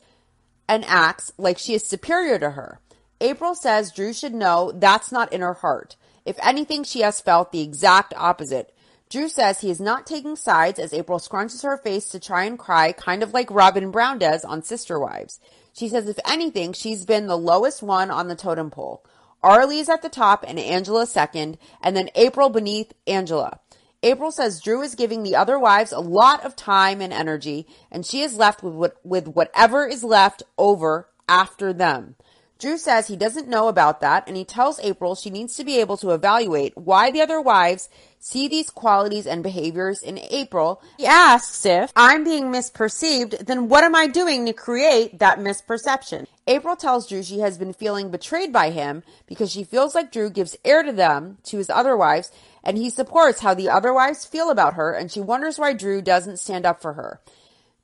and 0.68 0.86
acts 0.86 1.32
like 1.38 1.58
she 1.58 1.74
is 1.74 1.84
superior 1.84 2.40
to 2.40 2.52
her. 2.52 2.80
April 3.20 3.56
says 3.56 3.92
Drew 3.92 4.14
should 4.14 4.34
know 4.34 4.72
that's 4.74 5.12
not 5.12 5.34
in 5.34 5.42
her 5.42 5.54
heart. 5.54 5.96
If 6.26 6.38
anything, 6.42 6.84
she 6.84 7.02
has 7.02 7.22
felt 7.22 7.52
the 7.52 7.62
exact 7.62 8.14
opposite. 8.18 8.74
Drew 9.10 9.30
says 9.30 9.62
he 9.62 9.70
is 9.70 9.80
not 9.80 10.08
taking 10.08 10.36
sides 10.36 10.80
as 10.80 10.92
April 10.92 11.20
scrunches 11.20 11.64
her 11.64 11.78
face 11.78 12.08
to 12.10 12.20
try 12.20 12.46
and 12.46 12.58
cry, 12.58 12.92
kind 12.92 13.22
of 13.22 13.34
like 13.34 13.52
Robyn 13.52 13.92
Brown 13.92 14.18
does 14.18 14.44
on 14.44 14.64
Sister 14.64 15.00
Wives. 15.00 15.40
She 15.74 15.88
says 15.88 16.08
if 16.08 16.18
anything, 16.26 16.74
she's 16.74 17.06
been 17.06 17.28
the 17.28 17.38
lowest 17.38 17.84
one 17.84 18.10
on 18.10 18.28
the 18.28 18.36
totem 18.36 18.72
pole. 18.72 19.06
Arlie 19.44 19.80
is 19.80 19.90
at 19.90 20.02
the 20.02 20.10
top 20.10 20.44
and 20.48 20.58
Angela 20.58 21.06
second, 21.06 21.60
and 21.82 21.96
then 21.96 22.10
April 22.16 22.50
beneath 22.50 22.94
Angela. 23.06 23.60
April 24.02 24.32
says 24.32 24.62
Drew 24.62 24.82
is 24.82 24.96
giving 24.96 25.22
the 25.22 25.36
other 25.36 25.60
wives 25.60 25.92
a 25.92 26.00
lot 26.00 26.44
of 26.44 26.56
time 26.56 27.02
and 27.02 27.14
energy, 27.14 27.68
and 27.92 28.06
she 28.06 28.22
is 28.22 28.38
left 28.38 28.64
with, 28.64 28.74
what, 28.74 28.98
with 29.04 29.28
whatever 29.28 29.86
is 29.86 30.04
left 30.04 30.42
over 30.58 31.08
after 31.30 31.74
them. 31.74 32.16
Drew 32.58 32.78
says 32.78 33.08
he 33.08 33.18
doesn't 33.18 33.50
know 33.50 33.68
about 33.68 34.00
that, 34.00 34.24
and 34.28 34.38
he 34.38 34.46
tells 34.46 34.80
April 34.80 35.14
she 35.14 35.30
needs 35.30 35.58
to 35.58 35.66
be 35.66 35.80
able 35.80 35.98
to 35.98 36.12
evaluate 36.12 36.78
why 36.78 37.12
the 37.12 37.22
other 37.22 37.42
wives 37.42 37.90
see 38.18 38.48
these 38.48 38.70
qualities 38.70 39.28
and 39.28 39.44
behaviors 39.44 40.02
in 40.02 40.18
April. 40.18 40.82
He 40.98 41.06
asks 41.06 41.66
if 41.66 41.92
I'm 41.98 42.24
being 42.24 42.46
misperceived, 42.46 43.46
then 43.46 43.68
what 43.68 43.84
am 43.84 43.94
I 43.94 44.08
doing 44.08 44.46
to 44.46 44.54
create 44.54 45.20
that 45.20 45.40
misperception? 45.40 46.28
April 46.48 46.78
tells 46.78 47.08
Drew 47.08 47.24
she 47.24 47.40
has 47.40 47.58
been 47.58 47.74
feeling 47.74 48.10
betrayed 48.10 48.54
by 48.54 48.70
him 48.70 49.04
because 49.28 49.52
she 49.52 49.66
feels 49.66 49.94
like 49.94 50.12
Drew 50.12 50.30
gives 50.30 50.58
air 50.64 50.82
to 50.82 50.94
them, 50.94 51.38
to 51.44 51.58
his 51.58 51.70
other 51.70 51.98
wives, 51.98 52.32
and 52.64 52.78
he 52.78 52.90
supports 52.90 53.42
how 53.42 53.54
the 53.54 53.70
other 53.70 53.94
wives 53.94 54.26
feel 54.26 54.50
about 54.50 54.76
her, 54.76 54.94
and 54.94 55.12
she 55.12 55.20
wonders 55.20 55.60
why 55.60 55.74
Drew 55.74 56.02
doesn't 56.02 56.40
stand 56.40 56.66
up 56.66 56.82
for 56.82 56.94
her. 56.94 57.20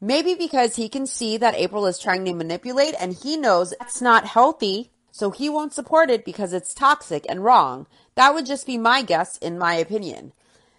Maybe 0.04 0.34
because 0.34 0.76
he 0.76 0.90
can 0.90 1.06
see 1.06 1.38
that 1.38 1.54
April 1.56 1.86
is 1.86 2.00
trying 2.00 2.26
to 2.26 2.34
manipulate 2.34 2.96
and 3.00 3.14
he 3.14 3.38
knows 3.38 3.76
that's 3.80 4.02
not 4.02 4.26
healthy, 4.26 4.90
so 5.12 5.30
he 5.30 5.48
won't 5.48 5.74
support 5.74 6.10
it 6.10 6.26
because 6.26 6.54
it's 6.54 6.74
toxic 6.74 7.24
and 7.30 7.44
wrong. 7.44 7.86
That 8.16 8.34
would 8.34 8.48
just 8.48 8.66
be 8.66 8.80
my 8.80 9.04
guess, 9.04 9.38
in 9.38 9.60
my 9.60 9.76
opinion. 9.76 10.34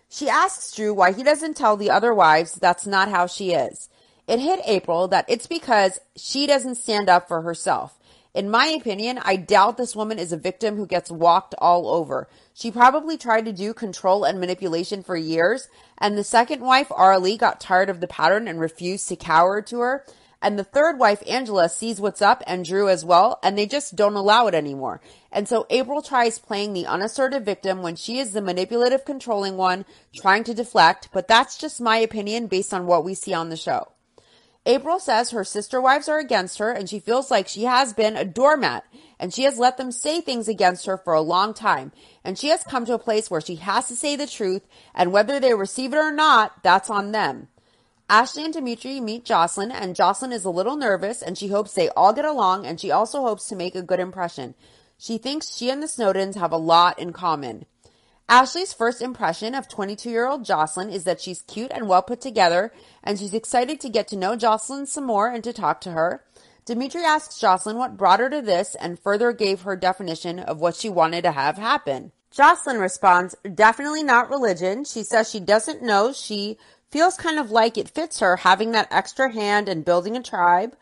She 0.09 0.29
asks 0.29 0.75
Drew 0.75 0.93
why 0.93 1.13
he 1.13 1.23
doesn't 1.23 1.57
tell 1.57 1.77
the 1.77 1.91
other 1.91 2.13
wives 2.13 2.55
that's 2.55 2.85
not 2.85 3.09
how 3.09 3.27
she 3.27 3.53
is. 3.53 3.89
It 4.27 4.41
hit 4.41 4.61
April 4.65 5.07
that 5.09 5.27
it's 5.29 5.47
because 5.47 6.01
she 6.17 6.47
doesn't 6.47 6.75
stand 6.75 7.09
up 7.09 7.29
for 7.29 7.43
herself. 7.43 7.99
In 8.35 8.49
my 8.49 8.67
opinion, 8.69 9.19
I 9.19 9.37
doubt 9.37 9.77
this 9.77 9.95
woman 9.95 10.19
is 10.19 10.33
a 10.33 10.39
victim 10.39 10.77
who 10.77 10.87
gets 10.87 11.11
walked 11.11 11.55
all 11.59 11.87
over. 11.87 12.29
She 12.55 12.71
probably 12.71 13.19
tried 13.19 13.45
to 13.45 13.53
do 13.53 13.75
control 13.75 14.25
and 14.25 14.41
manipulation 14.41 15.03
for 15.03 15.17
years, 15.17 15.69
and 15.99 16.17
the 16.17 16.25
second 16.25 16.63
wife, 16.63 16.91
Arlie, 16.91 17.37
got 17.37 17.61
tired 17.61 17.91
of 17.91 18.01
the 18.01 18.09
pattern 18.09 18.49
and 18.49 18.59
refused 18.59 19.07
to 19.11 19.17
cower 19.17 19.61
to 19.61 19.81
her. 19.81 20.07
And 20.41 20.59
the 20.59 20.65
third 20.65 20.99
wife, 20.99 21.23
Angela, 21.29 21.69
sees 21.69 22.01
what's 22.01 22.23
up 22.23 22.43
and 22.47 22.65
Drew 22.65 22.89
as 22.89 23.05
well, 23.05 23.39
and 23.43 23.57
they 23.57 23.67
just 23.67 23.97
don't 23.97 24.17
allow 24.17 24.47
it 24.47 24.55
anymore. 24.55 25.03
And 25.31 25.47
so 25.47 25.67
April 25.69 26.01
tries 26.01 26.39
playing 26.39 26.73
the 26.73 26.87
unassertive 26.87 27.45
victim 27.45 27.83
when 27.83 27.97
she 27.97 28.19
is 28.19 28.33
the 28.33 28.41
manipulative, 28.41 29.05
controlling 29.05 29.59
one, 29.59 29.85
trying 30.15 30.45
to 30.45 30.55
deflect, 30.55 31.11
but 31.13 31.29
that's 31.29 31.59
just 31.59 31.83
my 31.83 31.99
opinion 31.99 32.47
based 32.47 32.73
on 32.73 32.87
what 32.87 33.05
we 33.05 33.13
see 33.13 33.35
on 33.35 33.51
the 33.51 33.57
show. 33.59 33.93
April 34.65 35.01
says 35.01 35.31
her 35.31 35.43
sister 35.43 35.81
wives 35.81 36.09
are 36.09 36.21
against 36.21 36.59
her 36.59 36.71
and 36.71 36.89
she 36.89 37.01
feels 37.01 37.33
like 37.33 37.49
she 37.49 37.65
has 37.65 37.93
been 37.93 38.17
a 38.17 38.25
doormat 38.25 38.85
and 39.19 39.35
she 39.35 39.43
has 39.43 39.59
let 39.59 39.77
them 39.77 39.91
say 39.91 40.21
things 40.21 40.47
against 40.47 40.87
her 40.87 40.97
for 40.97 41.15
a 41.15 41.21
long 41.21 41.53
time. 41.53 41.91
And 42.23 42.39
she 42.39 42.49
has 42.49 42.63
come 42.63 42.85
to 42.87 42.95
a 42.95 42.99
place 42.99 43.29
where 43.29 43.41
she 43.41 43.57
has 43.57 43.89
to 43.89 43.97
say 43.97 44.15
the 44.15 44.27
truth 44.27 44.63
and 44.95 45.13
whether 45.13 45.41
they 45.41 45.55
receive 45.55 45.93
it 45.93 45.97
or 45.97 46.13
not, 46.13 46.63
that's 46.63 46.91
on 46.91 47.11
them. 47.11 47.49
Ashley 48.09 48.45
and 48.45 48.53
Dimitri 48.53 49.01
meet 49.01 49.25
Jocelyn 49.25 49.73
and 49.73 49.97
Jocelyn 49.97 50.33
is 50.33 50.45
a 50.45 50.51
little 50.51 50.77
nervous 50.77 51.23
and 51.23 51.37
she 51.37 51.49
hopes 51.49 51.73
they 51.73 51.89
all 51.91 52.13
get 52.13 52.25
along 52.25 52.65
and 52.65 52.81
she 52.81 52.91
also 52.93 53.23
hopes 53.23 53.49
to 53.49 53.57
make 53.57 53.75
a 53.75 53.83
good 53.83 53.99
impression. 53.99 54.55
She 54.97 55.19
thinks 55.19 55.57
she 55.57 55.71
and 55.71 55.83
the 55.83 55.89
Snowdens 55.89 56.37
have 56.37 56.53
a 56.53 56.57
lot 56.57 57.01
in 57.01 57.13
common. 57.13 57.67
Ashley's 58.29 58.73
first 58.73 59.03
impression 59.03 59.55
of 59.55 59.69
22 59.69 60.09
year 60.09 60.27
old 60.27 60.45
Jocelyn 60.45 60.91
is 60.91 61.05
that 61.05 61.21
she's 61.21 61.43
cute 61.43 61.71
and 61.75 61.89
well 61.89 62.03
put 62.03 62.21
together, 62.21 62.73
and 63.03 63.19
she's 63.19 63.35
excited 63.35 63.81
to 63.81 63.89
get 63.89 64.09
to 64.09 64.17
know 64.17 64.37
Jocelyn 64.37 64.87
some 64.87 65.05
more 65.05 65.29
and 65.29 65.45
to 65.45 65.53
talk 65.53 65.81
to 65.83 65.93
her. 65.93 66.25
Dimitri 66.65 67.03
asks 67.03 67.39
Jocelyn 67.39 67.77
what 67.77 67.97
brought 67.97 68.21
her 68.21 68.31
to 68.31 68.41
this 68.41 68.77
and 68.77 68.99
further 68.99 69.33
gave 69.33 69.63
her 69.63 69.75
definition 69.75 70.39
of 70.39 70.61
what 70.61 70.77
she 70.77 70.89
wanted 70.89 71.23
to 71.23 71.33
have 71.33 71.59
happen. 71.59 72.13
Jocelyn 72.31 72.79
responds, 72.79 73.35
definitely 73.55 74.03
not 74.03 74.31
religion. 74.31 74.85
She 74.85 75.03
says 75.03 75.29
she 75.29 75.41
doesn't 75.41 75.83
know. 75.83 76.13
She 76.13 76.57
feels 76.91 77.17
kind 77.17 77.39
of 77.39 77.51
like 77.51 77.77
it 77.77 77.91
fits 77.91 78.21
her 78.21 78.37
having 78.37 78.73
that 78.73 78.89
extra 78.91 79.33
hand 79.33 79.69
and 79.69 79.85
building 79.85 80.17
a 80.17 80.23
tribe. 80.23 80.77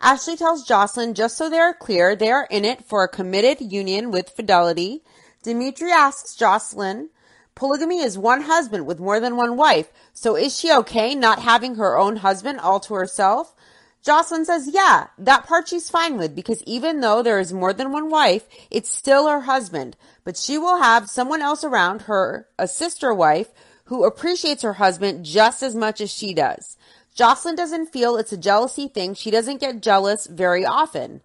Ashley 0.00 0.36
tells 0.36 0.64
Jocelyn, 0.66 1.14
just 1.14 1.36
so 1.36 1.48
they 1.48 1.58
are 1.58 1.74
clear, 1.74 2.16
they 2.16 2.30
are 2.30 2.48
in 2.50 2.64
it 2.64 2.84
for 2.84 3.04
a 3.04 3.08
committed 3.08 3.60
union 3.72 4.10
with 4.10 4.30
fidelity. 4.30 5.02
Dimitri 5.46 5.92
asks 5.92 6.34
Jocelyn, 6.34 7.10
polygamy 7.54 8.00
is 8.00 8.18
one 8.18 8.40
husband 8.40 8.84
with 8.84 8.98
more 8.98 9.20
than 9.20 9.36
one 9.36 9.56
wife, 9.56 9.92
so 10.12 10.34
is 10.34 10.58
she 10.58 10.72
okay 10.72 11.14
not 11.14 11.38
having 11.38 11.76
her 11.76 11.96
own 11.96 12.16
husband 12.16 12.58
all 12.58 12.80
to 12.80 12.94
herself? 12.94 13.54
Jocelyn 14.02 14.44
says, 14.44 14.68
yeah, 14.72 15.06
that 15.16 15.46
part 15.46 15.68
she's 15.68 15.88
fine 15.88 16.18
with 16.18 16.34
because 16.34 16.64
even 16.64 16.98
though 16.98 17.22
there 17.22 17.38
is 17.38 17.52
more 17.52 17.72
than 17.72 17.92
one 17.92 18.10
wife, 18.10 18.48
it's 18.72 18.90
still 18.90 19.28
her 19.28 19.42
husband, 19.42 19.96
but 20.24 20.36
she 20.36 20.58
will 20.58 20.82
have 20.82 21.08
someone 21.08 21.42
else 21.42 21.62
around 21.62 22.02
her, 22.02 22.48
a 22.58 22.66
sister 22.66 23.14
wife, 23.14 23.50
who 23.84 24.02
appreciates 24.02 24.62
her 24.62 24.72
husband 24.72 25.24
just 25.24 25.62
as 25.62 25.76
much 25.76 26.00
as 26.00 26.12
she 26.12 26.34
does. 26.34 26.76
Jocelyn 27.14 27.54
doesn't 27.54 27.92
feel 27.92 28.16
it's 28.16 28.32
a 28.32 28.36
jealousy 28.36 28.88
thing. 28.88 29.14
She 29.14 29.30
doesn't 29.30 29.60
get 29.60 29.80
jealous 29.80 30.26
very 30.26 30.66
often. 30.66 31.20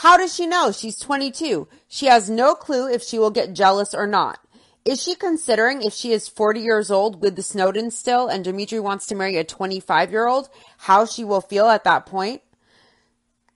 How 0.00 0.18
does 0.18 0.34
she 0.34 0.46
know? 0.46 0.72
She's 0.72 0.98
22. 0.98 1.68
She 1.88 2.04
has 2.04 2.28
no 2.28 2.54
clue 2.54 2.86
if 2.86 3.02
she 3.02 3.18
will 3.18 3.30
get 3.30 3.54
jealous 3.54 3.94
or 3.94 4.06
not. 4.06 4.38
Is 4.84 5.02
she 5.02 5.14
considering 5.14 5.80
if 5.80 5.94
she 5.94 6.12
is 6.12 6.28
40 6.28 6.60
years 6.60 6.90
old 6.90 7.22
with 7.22 7.34
the 7.34 7.42
Snowden 7.42 7.90
still 7.90 8.28
and 8.28 8.44
Dimitri 8.44 8.78
wants 8.78 9.06
to 9.06 9.14
marry 9.14 9.38
a 9.38 9.44
25 9.44 10.10
year 10.10 10.26
old, 10.26 10.50
how 10.76 11.06
she 11.06 11.24
will 11.24 11.40
feel 11.40 11.68
at 11.68 11.84
that 11.84 12.04
point? 12.04 12.42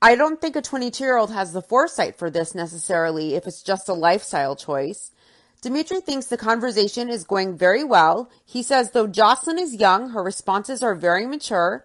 I 0.01 0.17
don't 0.17 0.41
think 0.41 0.57
a 0.57 0.63
22 0.63 1.05
year 1.05 1.19
old 1.19 1.31
has 1.31 1.53
the 1.53 1.61
foresight 1.61 2.17
for 2.17 2.31
this 2.31 2.55
necessarily 2.55 3.35
if 3.35 3.47
it's 3.47 3.63
just 3.63 3.91
a 3.91 3.93
lifestyle 3.93 4.57
choice. 4.57 5.13
Dimitri 5.61 6.01
thinks 6.01 6.27
the 6.27 6.39
conversation 6.39 7.11
is 7.11 7.25
going 7.25 7.59
very 7.59 7.85
well. 7.85 8.31
He 8.47 8.63
says 8.63 8.93
though 8.93 9.07
Jocelyn 9.07 9.59
is 9.59 9.77
young, 9.77 10.09
her 10.11 10.23
responses 10.23 10.83
are 10.83 10.95
very 10.95 11.27
mature. 11.27 11.85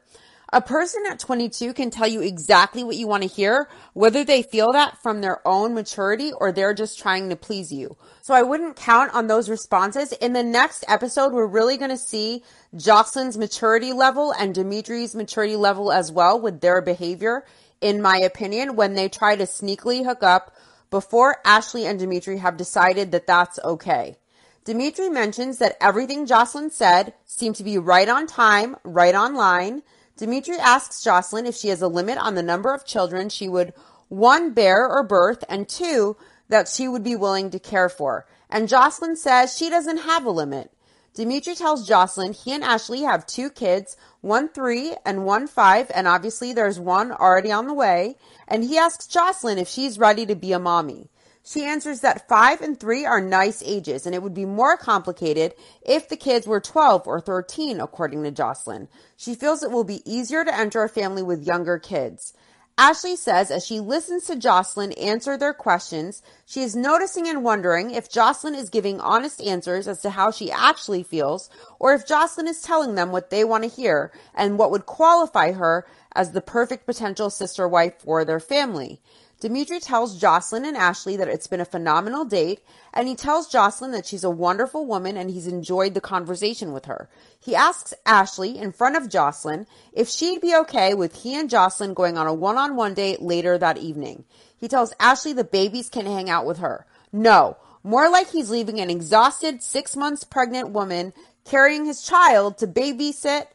A 0.56 0.62
person 0.62 1.04
at 1.10 1.20
22 1.20 1.74
can 1.74 1.90
tell 1.90 2.08
you 2.08 2.22
exactly 2.22 2.82
what 2.82 2.96
you 2.96 3.08
want 3.08 3.24
to 3.24 3.28
hear, 3.28 3.68
whether 3.92 4.24
they 4.24 4.42
feel 4.42 4.72
that 4.72 4.98
from 5.04 5.20
their 5.20 5.46
own 5.46 5.74
maturity 5.74 6.32
or 6.32 6.54
they're 6.54 6.74
just 6.74 6.98
trying 6.98 7.28
to 7.28 7.36
please 7.36 7.74
you. 7.74 7.98
So 8.22 8.34
I 8.34 8.44
wouldn't 8.44 8.78
count 8.78 9.14
on 9.14 9.28
those 9.28 9.50
responses. 9.50 10.14
In 10.14 10.32
the 10.32 10.44
next 10.44 10.86
episode, 10.88 11.34
we're 11.34 11.46
really 11.46 11.76
going 11.76 11.90
to 11.90 11.98
see 11.98 12.42
Jocelyn's 12.74 13.38
maturity 13.38 13.92
level 13.92 14.32
and 14.32 14.56
Dimitri's 14.56 15.14
maturity 15.14 15.58
level 15.58 15.92
as 15.92 16.10
well 16.10 16.40
with 16.40 16.62
their 16.62 16.82
behavior, 16.82 17.44
in 17.82 18.02
my 18.02 18.16
opinion, 18.16 18.78
when 18.78 18.94
they 18.94 19.10
try 19.10 19.36
to 19.36 19.44
sneakily 19.44 20.06
hook 20.06 20.24
up 20.24 20.56
before 20.90 21.36
Ashley 21.44 21.86
and 21.86 22.00
Dimitri 22.00 22.38
have 22.38 22.56
decided 22.56 23.12
that 23.12 23.28
that's 23.28 23.60
okay. 23.62 24.16
Dimitri 24.64 25.10
mentions 25.10 25.58
that 25.58 25.76
everything 25.82 26.26
Jocelyn 26.26 26.72
said 26.72 27.14
seemed 27.26 27.58
to 27.58 27.64
be 27.66 27.78
right 27.78 28.08
on 28.08 28.26
time, 28.26 28.78
right 28.86 29.14
on 29.14 29.36
line. 29.36 29.84
Dimitri 30.18 30.58
asks 30.58 31.04
Jocelyn 31.04 31.46
if 31.46 31.56
she 31.56 31.68
has 31.70 31.82
a 31.82 31.88
limit 31.88 32.18
on 32.18 32.36
the 32.36 32.44
number 32.44 32.74
of 32.74 32.86
children 32.86 33.30
she 33.30 33.50
would 33.50 33.74
one 34.08 34.54
bear 34.54 34.88
or 34.88 35.04
birth 35.04 35.44
and 35.50 35.68
two 35.68 36.16
that 36.48 36.70
she 36.70 36.88
would 36.88 37.04
be 37.04 37.16
willing 37.16 37.50
to 37.50 37.60
care 37.60 37.90
for. 37.90 38.26
And 38.50 38.70
Jocelyn 38.70 39.18
says 39.18 39.58
she 39.58 39.70
doesn't 39.70 39.98
have 39.98 40.26
a 40.26 40.32
limit. 40.32 40.72
Dimitri 41.14 41.56
tells 41.56 41.88
Jocelyn 41.88 42.34
he 42.34 42.54
and 42.54 42.64
Ashley 42.64 43.02
have 43.02 43.26
two 43.26 43.50
kids, 43.50 43.98
one 44.22 44.50
three 44.50 44.96
and 45.06 45.26
one 45.26 45.48
five, 45.48 45.90
and 45.94 46.08
obviously 46.08 46.54
there's 46.54 46.80
one 46.80 47.12
already 47.12 47.52
on 47.52 47.68
the 47.68 47.74
way. 47.74 48.18
And 48.48 48.64
he 48.64 48.78
asks 48.78 49.08
Jocelyn 49.08 49.58
if 49.58 49.68
she's 49.68 49.98
ready 49.98 50.26
to 50.26 50.36
be 50.36 50.52
a 50.52 50.60
mommy. 50.60 51.10
She 51.48 51.64
answers 51.64 52.00
that 52.00 52.28
five 52.28 52.62
and 52.62 52.80
three 52.80 53.06
are 53.06 53.22
nice 53.22 53.62
ages, 53.64 54.08
and 54.08 54.16
it 54.16 54.24
would 54.24 54.34
be 54.34 54.46
more 54.46 54.78
complicated 54.78 55.54
if 55.84 56.10
the 56.10 56.18
kids 56.18 56.48
were 56.48 56.60
12 56.60 57.08
or 57.08 57.22
13, 57.22 57.80
according 57.80 58.24
to 58.24 58.32
Jocelyn. 58.32 58.88
She 59.16 59.36
feels 59.36 59.62
it 59.62 59.70
will 59.70 59.84
be 59.84 60.02
easier 60.12 60.44
to 60.44 60.58
enter 60.58 60.82
a 60.82 60.90
family 60.90 61.22
with 61.22 61.46
younger 61.46 61.78
kids. 61.78 62.34
Ashley 62.80 63.16
says 63.16 63.52
as 63.52 63.64
she 63.64 63.80
listens 63.80 64.26
to 64.26 64.36
Jocelyn 64.36 64.92
answer 64.94 65.38
their 65.38 65.54
questions, 65.54 66.24
she 66.48 66.64
is 66.64 66.76
noticing 66.76 67.28
and 67.28 67.44
wondering 67.44 67.92
if 67.92 68.12
Jocelyn 68.12 68.56
is 68.56 68.72
giving 68.72 69.00
honest 69.00 69.40
answers 69.40 69.88
as 69.88 70.02
to 70.02 70.10
how 70.10 70.32
she 70.32 70.52
actually 70.52 71.04
feels, 71.04 71.52
or 71.78 71.94
if 71.94 72.08
Jocelyn 72.08 72.48
is 72.48 72.64
telling 72.64 72.96
them 72.96 73.12
what 73.12 73.30
they 73.30 73.44
want 73.44 73.64
to 73.64 73.70
hear 73.70 74.12
and 74.34 74.58
what 74.58 74.72
would 74.72 74.88
qualify 74.88 75.52
her 75.52 75.86
as 76.16 76.32
the 76.32 76.42
perfect 76.42 76.88
potential 76.88 77.30
sister 77.30 77.68
wife 77.68 78.00
for 78.00 78.26
their 78.26 78.40
family. 78.40 79.00
Dimitri 79.42 79.80
tells 79.80 80.18
Jocelyn 80.18 80.66
and 80.66 80.78
Ashley 80.78 81.18
that 81.18 81.28
it's 81.28 81.48
been 81.48 81.60
a 81.60 81.66
phenomenal 81.66 82.24
date, 82.24 82.62
and 82.94 83.08
he 83.08 83.16
tells 83.16 83.48
Jocelyn 83.48 83.92
that 83.92 84.06
she's 84.06 84.24
a 84.24 84.30
wonderful 84.30 84.86
woman 84.86 85.18
and 85.18 85.30
he's 85.30 85.48
enjoyed 85.48 85.94
the 85.94 86.02
conversation 86.02 86.72
with 86.72 86.86
her. 86.86 87.10
He 87.40 87.54
asks 87.54 87.94
Ashley 88.06 88.58
in 88.58 88.72
front 88.72 88.96
of 88.96 89.10
Jocelyn 89.10 89.68
if 89.92 90.10
she'd 90.10 90.42
be 90.42 90.56
okay 90.56 90.94
with 90.94 91.24
he 91.24 91.38
and 91.38 91.50
Jocelyn 91.50 91.94
going 91.94 92.18
on 92.18 92.28
a 92.28 92.34
one-on-one 92.34 92.94
date 92.94 93.22
later 93.22 93.58
that 93.58 93.78
evening. 93.78 94.24
He 94.58 94.70
tells 94.70 94.94
Ashley 95.00 95.34
the 95.34 95.44
babies 95.44 95.90
can 95.90 96.06
hang 96.06 96.30
out 96.30 96.46
with 96.46 96.60
her. 96.60 96.86
No, 97.12 97.58
more 97.84 98.10
like 98.10 98.32
he's 98.32 98.50
leaving 98.50 98.80
an 98.80 98.90
exhausted 98.90 99.62
six 99.62 99.96
months 99.96 100.24
pregnant 100.24 100.70
woman 100.70 101.14
carrying 101.44 101.86
his 101.86 102.02
child 102.02 102.58
to 102.58 102.68
babysit 102.68 103.48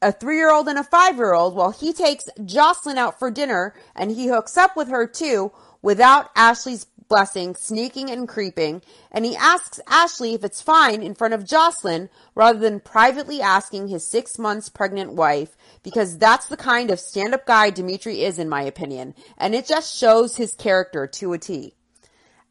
a 0.00 0.12
three 0.12 0.36
year 0.36 0.50
old 0.50 0.68
and 0.68 0.78
a 0.78 0.84
five 0.84 1.16
year 1.16 1.34
old 1.34 1.54
while 1.54 1.72
he 1.72 1.92
takes 1.92 2.28
Jocelyn 2.44 2.98
out 2.98 3.18
for 3.18 3.30
dinner 3.30 3.74
and 3.94 4.10
he 4.10 4.28
hooks 4.28 4.56
up 4.56 4.76
with 4.76 4.88
her 4.88 5.06
too 5.06 5.52
without 5.82 6.30
Ashley's 6.36 6.86
blessing, 7.08 7.54
sneaking 7.54 8.10
and 8.10 8.28
creeping. 8.28 8.82
And 9.10 9.24
he 9.24 9.34
asks 9.34 9.80
Ashley 9.88 10.34
if 10.34 10.44
it's 10.44 10.60
fine 10.60 11.02
in 11.02 11.14
front 11.14 11.34
of 11.34 11.44
Jocelyn 11.44 12.10
rather 12.34 12.58
than 12.58 12.80
privately 12.80 13.40
asking 13.40 13.88
his 13.88 14.06
six 14.06 14.38
months 14.38 14.68
pregnant 14.68 15.14
wife 15.14 15.56
because 15.82 16.18
that's 16.18 16.48
the 16.48 16.56
kind 16.56 16.90
of 16.90 17.00
stand 17.00 17.34
up 17.34 17.46
guy 17.46 17.70
Dimitri 17.70 18.22
is, 18.22 18.38
in 18.38 18.48
my 18.48 18.62
opinion. 18.62 19.14
And 19.38 19.54
it 19.54 19.66
just 19.66 19.96
shows 19.96 20.36
his 20.36 20.54
character 20.54 21.06
to 21.06 21.32
a 21.32 21.38
T. 21.38 21.74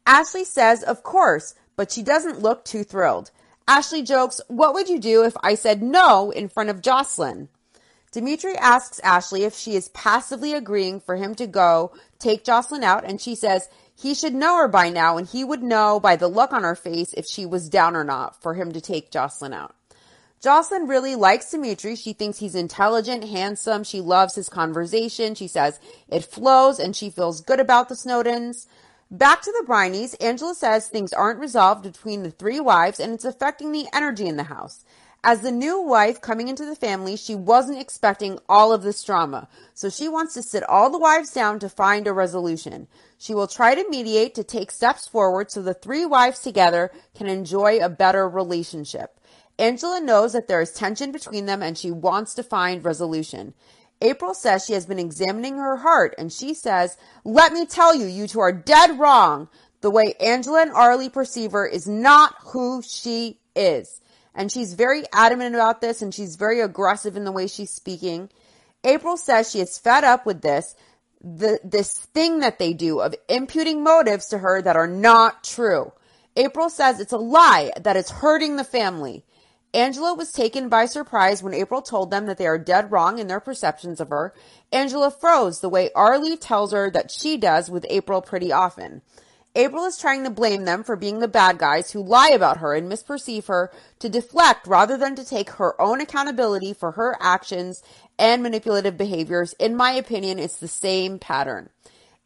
Ashley 0.04 0.44
says, 0.44 0.82
of 0.82 1.02
course, 1.02 1.54
but 1.76 1.92
she 1.92 2.02
doesn't 2.02 2.40
look 2.40 2.64
too 2.64 2.82
thrilled. 2.82 3.30
Ashley 3.68 4.02
jokes, 4.02 4.40
What 4.48 4.72
would 4.72 4.88
you 4.88 4.98
do 4.98 5.24
if 5.24 5.36
I 5.42 5.54
said 5.54 5.82
no 5.82 6.30
in 6.30 6.48
front 6.48 6.70
of 6.70 6.80
Jocelyn? 6.80 7.50
Dimitri 8.10 8.56
asks 8.56 8.98
Ashley 9.00 9.44
if 9.44 9.54
she 9.54 9.76
is 9.76 9.90
passively 9.90 10.54
agreeing 10.54 10.98
for 10.98 11.16
him 11.16 11.34
to 11.34 11.46
go 11.46 11.92
take 12.18 12.44
Jocelyn 12.44 12.82
out, 12.82 13.04
and 13.04 13.20
she 13.20 13.34
says 13.34 13.68
he 13.94 14.14
should 14.14 14.34
know 14.34 14.56
her 14.56 14.68
by 14.68 14.88
now, 14.88 15.18
and 15.18 15.28
he 15.28 15.44
would 15.44 15.62
know 15.62 16.00
by 16.00 16.16
the 16.16 16.28
look 16.28 16.54
on 16.54 16.62
her 16.62 16.74
face 16.74 17.12
if 17.12 17.26
she 17.26 17.44
was 17.44 17.68
down 17.68 17.94
or 17.94 18.04
not 18.04 18.40
for 18.40 18.54
him 18.54 18.72
to 18.72 18.80
take 18.80 19.10
Jocelyn 19.10 19.52
out. 19.52 19.74
Jocelyn 20.40 20.86
really 20.86 21.14
likes 21.14 21.50
Dimitri. 21.50 21.94
She 21.94 22.14
thinks 22.14 22.38
he's 22.38 22.54
intelligent, 22.54 23.24
handsome. 23.24 23.84
She 23.84 24.00
loves 24.00 24.36
his 24.36 24.48
conversation. 24.48 25.34
She 25.34 25.48
says 25.48 25.78
it 26.08 26.24
flows 26.24 26.78
and 26.78 26.96
she 26.96 27.10
feels 27.10 27.40
good 27.42 27.60
about 27.60 27.88
the 27.88 27.96
Snowdens. 27.96 28.66
Back 29.10 29.40
to 29.40 29.52
the 29.52 29.64
Brineys, 29.66 30.14
Angela 30.20 30.54
says 30.54 30.86
things 30.86 31.14
aren't 31.14 31.40
resolved 31.40 31.82
between 31.82 32.22
the 32.22 32.30
three 32.30 32.60
wives 32.60 33.00
and 33.00 33.14
it's 33.14 33.24
affecting 33.24 33.72
the 33.72 33.86
energy 33.90 34.26
in 34.26 34.36
the 34.36 34.42
house. 34.42 34.84
As 35.24 35.40
the 35.40 35.50
new 35.50 35.80
wife 35.80 36.20
coming 36.20 36.48
into 36.48 36.66
the 36.66 36.76
family, 36.76 37.16
she 37.16 37.34
wasn't 37.34 37.80
expecting 37.80 38.38
all 38.50 38.70
of 38.70 38.82
this 38.82 39.02
drama, 39.02 39.48
so 39.72 39.88
she 39.88 40.10
wants 40.10 40.34
to 40.34 40.42
sit 40.42 40.62
all 40.62 40.90
the 40.90 40.98
wives 40.98 41.32
down 41.32 41.58
to 41.60 41.70
find 41.70 42.06
a 42.06 42.12
resolution. 42.12 42.86
She 43.16 43.32
will 43.32 43.46
try 43.46 43.74
to 43.74 43.88
mediate 43.88 44.34
to 44.34 44.44
take 44.44 44.70
steps 44.70 45.08
forward 45.08 45.50
so 45.50 45.62
the 45.62 45.72
three 45.72 46.04
wives 46.04 46.40
together 46.40 46.92
can 47.14 47.28
enjoy 47.28 47.78
a 47.78 47.88
better 47.88 48.28
relationship. 48.28 49.18
Angela 49.58 50.00
knows 50.00 50.34
that 50.34 50.48
there 50.48 50.60
is 50.60 50.72
tension 50.72 51.12
between 51.12 51.46
them 51.46 51.62
and 51.62 51.78
she 51.78 51.90
wants 51.90 52.34
to 52.34 52.42
find 52.42 52.84
resolution. 52.84 53.54
April 54.00 54.34
says 54.34 54.64
she 54.64 54.74
has 54.74 54.86
been 54.86 54.98
examining 54.98 55.56
her 55.56 55.76
heart 55.76 56.14
and 56.18 56.32
she 56.32 56.54
says, 56.54 56.96
let 57.24 57.52
me 57.52 57.66
tell 57.66 57.94
you, 57.94 58.06
you 58.06 58.26
two 58.28 58.40
are 58.40 58.52
dead 58.52 58.98
wrong. 58.98 59.48
The 59.80 59.90
way 59.90 60.14
Angela 60.20 60.62
and 60.62 60.72
Arlie 60.72 61.08
perceive 61.08 61.52
her 61.52 61.66
is 61.66 61.86
not 61.86 62.34
who 62.52 62.82
she 62.82 63.38
is. 63.56 64.00
And 64.34 64.52
she's 64.52 64.74
very 64.74 65.02
adamant 65.12 65.54
about 65.54 65.80
this 65.80 66.00
and 66.02 66.14
she's 66.14 66.36
very 66.36 66.60
aggressive 66.60 67.16
in 67.16 67.24
the 67.24 67.32
way 67.32 67.48
she's 67.48 67.70
speaking. 67.70 68.30
April 68.84 69.16
says 69.16 69.50
she 69.50 69.60
is 69.60 69.78
fed 69.78 70.04
up 70.04 70.26
with 70.26 70.42
this, 70.42 70.76
the, 71.20 71.60
this 71.64 71.98
thing 71.98 72.40
that 72.40 72.60
they 72.60 72.72
do 72.72 73.00
of 73.00 73.14
imputing 73.28 73.82
motives 73.82 74.28
to 74.28 74.38
her 74.38 74.62
that 74.62 74.76
are 74.76 74.86
not 74.86 75.42
true. 75.42 75.92
April 76.36 76.70
says 76.70 77.00
it's 77.00 77.12
a 77.12 77.18
lie 77.18 77.72
that 77.80 77.96
is 77.96 78.10
hurting 78.10 78.54
the 78.54 78.64
family. 78.64 79.24
Angela 79.74 80.14
was 80.14 80.32
taken 80.32 80.68
by 80.68 80.86
surprise 80.86 81.42
when 81.42 81.52
April 81.52 81.82
told 81.82 82.10
them 82.10 82.26
that 82.26 82.38
they 82.38 82.46
are 82.46 82.58
dead 82.58 82.90
wrong 82.90 83.18
in 83.18 83.26
their 83.26 83.40
perceptions 83.40 84.00
of 84.00 84.08
her. 84.08 84.32
Angela 84.72 85.10
froze 85.10 85.60
the 85.60 85.68
way 85.68 85.90
Arlie 85.94 86.38
tells 86.38 86.72
her 86.72 86.90
that 86.90 87.10
she 87.10 87.36
does 87.36 87.70
with 87.70 87.84
April 87.90 88.22
pretty 88.22 88.50
often. 88.50 89.02
April 89.54 89.84
is 89.84 89.98
trying 89.98 90.24
to 90.24 90.30
blame 90.30 90.64
them 90.64 90.84
for 90.84 90.94
being 90.94 91.18
the 91.18 91.28
bad 91.28 91.58
guys 91.58 91.90
who 91.90 92.02
lie 92.02 92.30
about 92.30 92.58
her 92.58 92.74
and 92.74 92.90
misperceive 92.90 93.46
her 93.46 93.70
to 93.98 94.08
deflect 94.08 94.66
rather 94.66 94.96
than 94.96 95.16
to 95.16 95.24
take 95.24 95.50
her 95.50 95.78
own 95.80 96.00
accountability 96.00 96.72
for 96.72 96.92
her 96.92 97.16
actions 97.20 97.82
and 98.18 98.42
manipulative 98.42 98.96
behaviors. 98.96 99.54
In 99.54 99.76
my 99.76 99.92
opinion, 99.92 100.38
it's 100.38 100.58
the 100.58 100.68
same 100.68 101.18
pattern. 101.18 101.70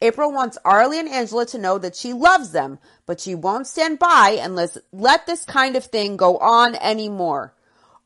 April 0.03 0.33
wants 0.33 0.57
Arlie 0.65 0.99
and 0.99 1.07
Angela 1.07 1.45
to 1.45 1.57
know 1.57 1.77
that 1.77 1.95
she 1.95 2.11
loves 2.11 2.51
them, 2.51 2.77
but 3.05 3.21
she 3.21 3.33
won't 3.33 3.67
stand 3.67 3.99
by 3.99 4.37
and 4.37 4.53
let 4.91 5.25
this 5.25 5.45
kind 5.45 5.77
of 5.77 5.85
thing 5.85 6.17
go 6.17 6.37
on 6.39 6.75
anymore. 6.75 7.53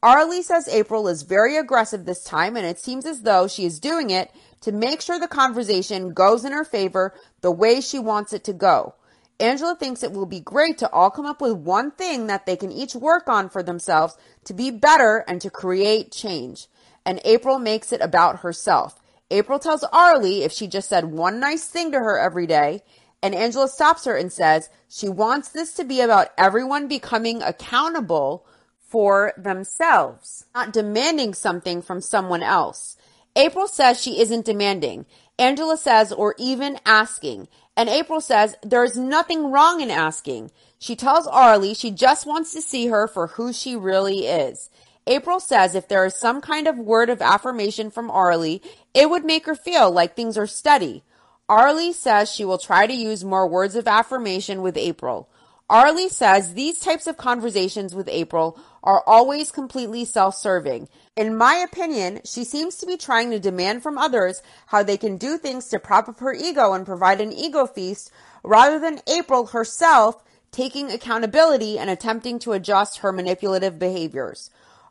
Arlie 0.03 0.43
says 0.43 0.67
April 0.67 1.07
is 1.07 1.23
very 1.23 1.57
aggressive 1.57 2.05
this 2.05 2.23
time, 2.23 2.55
and 2.55 2.67
it 2.67 2.77
seems 2.77 3.07
as 3.07 3.23
though 3.23 3.47
she 3.47 3.65
is 3.65 3.79
doing 3.79 4.11
it 4.11 4.31
to 4.61 4.71
make 4.71 5.01
sure 5.01 5.17
the 5.19 5.27
conversation 5.27 6.13
goes 6.13 6.45
in 6.45 6.51
her 6.51 6.63
favor 6.63 7.15
the 7.41 7.49
way 7.49 7.81
she 7.81 7.97
wants 7.97 8.31
it 8.31 8.43
to 8.43 8.53
go. 8.53 8.93
Angela 9.39 9.75
thinks 9.75 10.03
it 10.03 10.11
will 10.11 10.27
be 10.27 10.39
great 10.39 10.77
to 10.77 10.91
all 10.91 11.09
come 11.09 11.25
up 11.25 11.41
with 11.41 11.53
one 11.53 11.89
thing 11.89 12.27
that 12.27 12.45
they 12.45 12.55
can 12.55 12.71
each 12.71 12.93
work 12.93 13.27
on 13.27 13.49
for 13.49 13.63
themselves 13.63 14.15
to 14.43 14.53
be 14.53 14.69
better 14.69 15.25
and 15.27 15.41
to 15.41 15.49
create 15.49 16.11
change. 16.11 16.67
And 17.07 17.19
April 17.25 17.57
makes 17.57 17.91
it 17.91 18.01
about 18.01 18.41
herself. 18.41 18.99
April 19.29 19.59
tells 19.59 19.83
Arlie 19.83 20.43
if 20.43 20.51
she 20.51 20.67
just 20.67 20.89
said 20.89 21.05
one 21.05 21.39
nice 21.39 21.67
thing 21.67 21.91
to 21.91 21.99
her 21.99 22.17
every 22.17 22.47
day, 22.47 22.81
and 23.21 23.35
Angela 23.35 23.67
stops 23.67 24.05
her 24.05 24.15
and 24.15 24.31
says 24.31 24.69
she 24.87 25.09
wants 25.09 25.49
this 25.49 25.73
to 25.73 25.83
be 25.83 26.01
about 26.01 26.29
everyone 26.37 26.87
becoming 26.87 27.41
accountable 27.41 28.45
for 28.79 29.33
themselves, 29.37 30.45
not 30.55 30.71
demanding 30.71 31.33
something 31.33 31.81
from 31.81 31.99
someone 31.99 32.43
else. 32.43 32.95
April 33.35 33.67
says 33.67 34.01
she 34.01 34.21
isn't 34.21 34.45
demanding. 34.45 35.05
Angela 35.37 35.77
says, 35.77 36.11
or 36.11 36.33
even 36.39 36.79
asking. 36.85 37.47
And 37.75 37.89
April 37.89 38.21
says, 38.21 38.55
there's 38.63 38.97
nothing 38.97 39.51
wrong 39.51 39.81
in 39.81 39.91
asking. 39.91 40.51
She 40.79 40.95
tells 40.95 41.27
Arlie 41.27 41.73
she 41.73 41.91
just 41.91 42.25
wants 42.25 42.53
to 42.53 42.61
see 42.61 42.87
her 42.87 43.07
for 43.07 43.27
who 43.27 43.51
she 43.51 43.75
really 43.75 44.25
is. 44.25 44.69
April 45.05 45.39
says 45.39 45.75
if 45.75 45.87
there 45.87 46.05
is 46.05 46.15
some 46.15 46.41
kind 46.41 46.67
of 46.67 46.77
word 46.77 47.09
of 47.09 47.21
affirmation 47.21 47.91
from 47.91 48.11
Arlie, 48.11 48.61
it 48.97 49.11
would 49.11 49.23
make 49.23 49.45
her 49.45 49.53
feel 49.53 49.91
like 49.91 50.15
things 50.15 50.39
are 50.39 50.47
steady. 50.47 51.03
Arlie 51.47 51.93
says 51.93 52.31
she 52.31 52.43
will 52.43 52.57
try 52.57 52.87
to 52.87 52.93
use 52.93 53.23
more 53.23 53.47
words 53.47 53.75
of 53.75 53.87
affirmation 53.87 54.63
with 54.63 54.75
April. 54.75 55.29
Arlie 55.69 56.09
says 56.09 56.55
these 56.55 56.79
types 56.79 57.05
of 57.05 57.15
conversations 57.15 57.93
with 57.93 58.09
April 58.09 58.59
are 58.81 59.03
always 59.05 59.51
completely 59.51 60.03
self-serving. 60.03 60.89
In 61.15 61.37
my 61.37 61.55
opinion, 61.57 62.21
she 62.25 62.43
seems 62.43 62.77
to 62.77 62.87
be 62.87 62.97
trying 62.97 63.29
to 63.29 63.39
demand 63.39 63.83
from 63.83 63.99
others 63.99 64.41
how 64.65 64.81
they 64.81 64.97
can 64.97 65.17
do 65.17 65.37
things 65.37 65.67
to 65.67 65.77
prop 65.77 66.09
up 66.09 66.19
her 66.19 66.33
ego 66.33 66.73
and 66.73 66.83
provide 66.83 67.21
an 67.21 67.31
ego 67.31 67.67
feast 67.67 68.09
rather 68.43 68.79
than 68.79 69.01
April 69.05 69.45
herself 69.45 70.23
taking 70.51 70.89
accountability 70.89 71.77
and 71.77 71.91
attempting 71.91 72.39
to 72.39 72.53
adjust 72.53 72.99
her 72.99 73.11
manipulative 73.11 73.77
behaviors. 73.77 74.49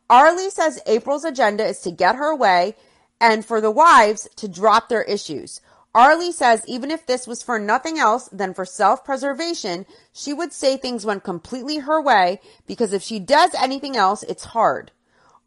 Arlie 0.09 0.49
says 0.49 0.79
April's 0.85 1.25
agenda 1.25 1.65
is 1.65 1.81
to 1.81 1.91
get 1.91 2.15
her 2.15 2.33
way 2.33 2.75
and 3.19 3.45
for 3.45 3.61
the 3.61 3.71
wives 3.71 4.27
to 4.35 4.47
drop 4.47 4.89
their 4.89 5.03
issues. 5.03 5.61
Arlie 5.95 6.31
says 6.31 6.63
even 6.67 6.91
if 6.91 7.07
this 7.07 7.25
was 7.25 7.41
for 7.41 7.57
nothing 7.57 7.97
else 7.97 8.29
than 8.29 8.53
for 8.53 8.65
self-preservation, 8.65 9.85
she 10.13 10.31
would 10.31 10.53
say 10.53 10.77
things 10.77 11.05
went 11.05 11.23
completely 11.23 11.77
her 11.79 11.99
way 12.01 12.39
because 12.67 12.93
if 12.93 13.01
she 13.01 13.19
does 13.19 13.51
anything 13.55 13.97
else, 13.97 14.21
it's 14.23 14.45
hard. 14.45 14.91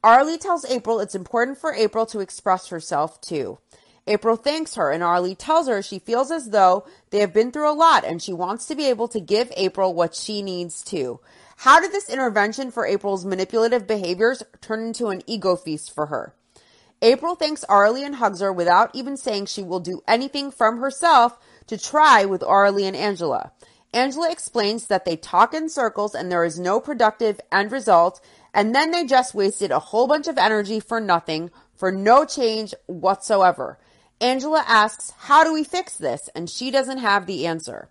Arlie 0.02 0.38
tells 0.38 0.64
April 0.64 0.98
it's 0.98 1.14
important 1.14 1.58
for 1.58 1.72
April 1.74 2.06
to 2.06 2.20
express 2.20 2.68
herself 2.68 3.20
too. 3.20 3.58
April 4.06 4.34
thanks 4.34 4.74
her 4.74 4.90
and 4.90 5.04
Arlie 5.04 5.36
tells 5.36 5.68
her 5.68 5.82
she 5.82 5.98
feels 6.00 6.32
as 6.32 6.50
though 6.50 6.84
they 7.10 7.18
have 7.18 7.34
been 7.34 7.52
through 7.52 7.70
a 7.70 7.76
lot 7.76 8.04
and 8.04 8.20
she 8.20 8.32
wants 8.32 8.66
to 8.66 8.74
be 8.74 8.86
able 8.86 9.06
to 9.08 9.20
give 9.20 9.52
April 9.56 9.94
what 9.94 10.14
she 10.16 10.42
needs 10.42 10.82
too. 10.82 11.20
How 11.58 11.78
did 11.78 11.92
this 11.92 12.08
intervention 12.08 12.70
for 12.70 12.86
April's 12.86 13.26
manipulative 13.26 13.86
behaviors 13.86 14.42
turn 14.60 14.86
into 14.86 15.08
an 15.08 15.22
ego 15.26 15.54
feast 15.54 15.94
for 15.94 16.06
her? 16.06 16.34
April 17.02 17.34
thanks 17.34 17.64
Arlie 17.64 18.04
and 18.04 18.16
hugs 18.16 18.40
her 18.40 18.52
without 18.52 18.90
even 18.94 19.16
saying 19.16 19.46
she 19.46 19.62
will 19.62 19.80
do 19.80 20.02
anything 20.06 20.50
from 20.50 20.78
herself 20.78 21.38
to 21.66 21.78
try 21.78 22.24
with 22.24 22.42
Arlie 22.42 22.86
and 22.86 22.96
Angela. 22.96 23.52
Angela 23.92 24.30
explains 24.30 24.86
that 24.86 25.04
they 25.04 25.16
talk 25.16 25.54
in 25.54 25.68
circles 25.68 26.14
and 26.14 26.30
there 26.30 26.44
is 26.44 26.58
no 26.58 26.78
productive 26.78 27.40
end 27.50 27.72
result, 27.72 28.20
and 28.54 28.74
then 28.74 28.90
they 28.90 29.04
just 29.04 29.34
wasted 29.34 29.70
a 29.70 29.78
whole 29.78 30.06
bunch 30.06 30.28
of 30.28 30.38
energy 30.38 30.78
for 30.78 31.00
nothing, 31.00 31.50
for 31.74 31.90
no 31.90 32.24
change 32.24 32.74
whatsoever. 32.86 33.78
Angela 34.20 34.62
asks, 34.68 35.12
How 35.16 35.42
do 35.42 35.52
we 35.52 35.64
fix 35.64 35.96
this? 35.96 36.28
And 36.34 36.48
she 36.48 36.70
doesn't 36.70 36.98
have 36.98 37.26
the 37.26 37.46
answer. 37.46 37.88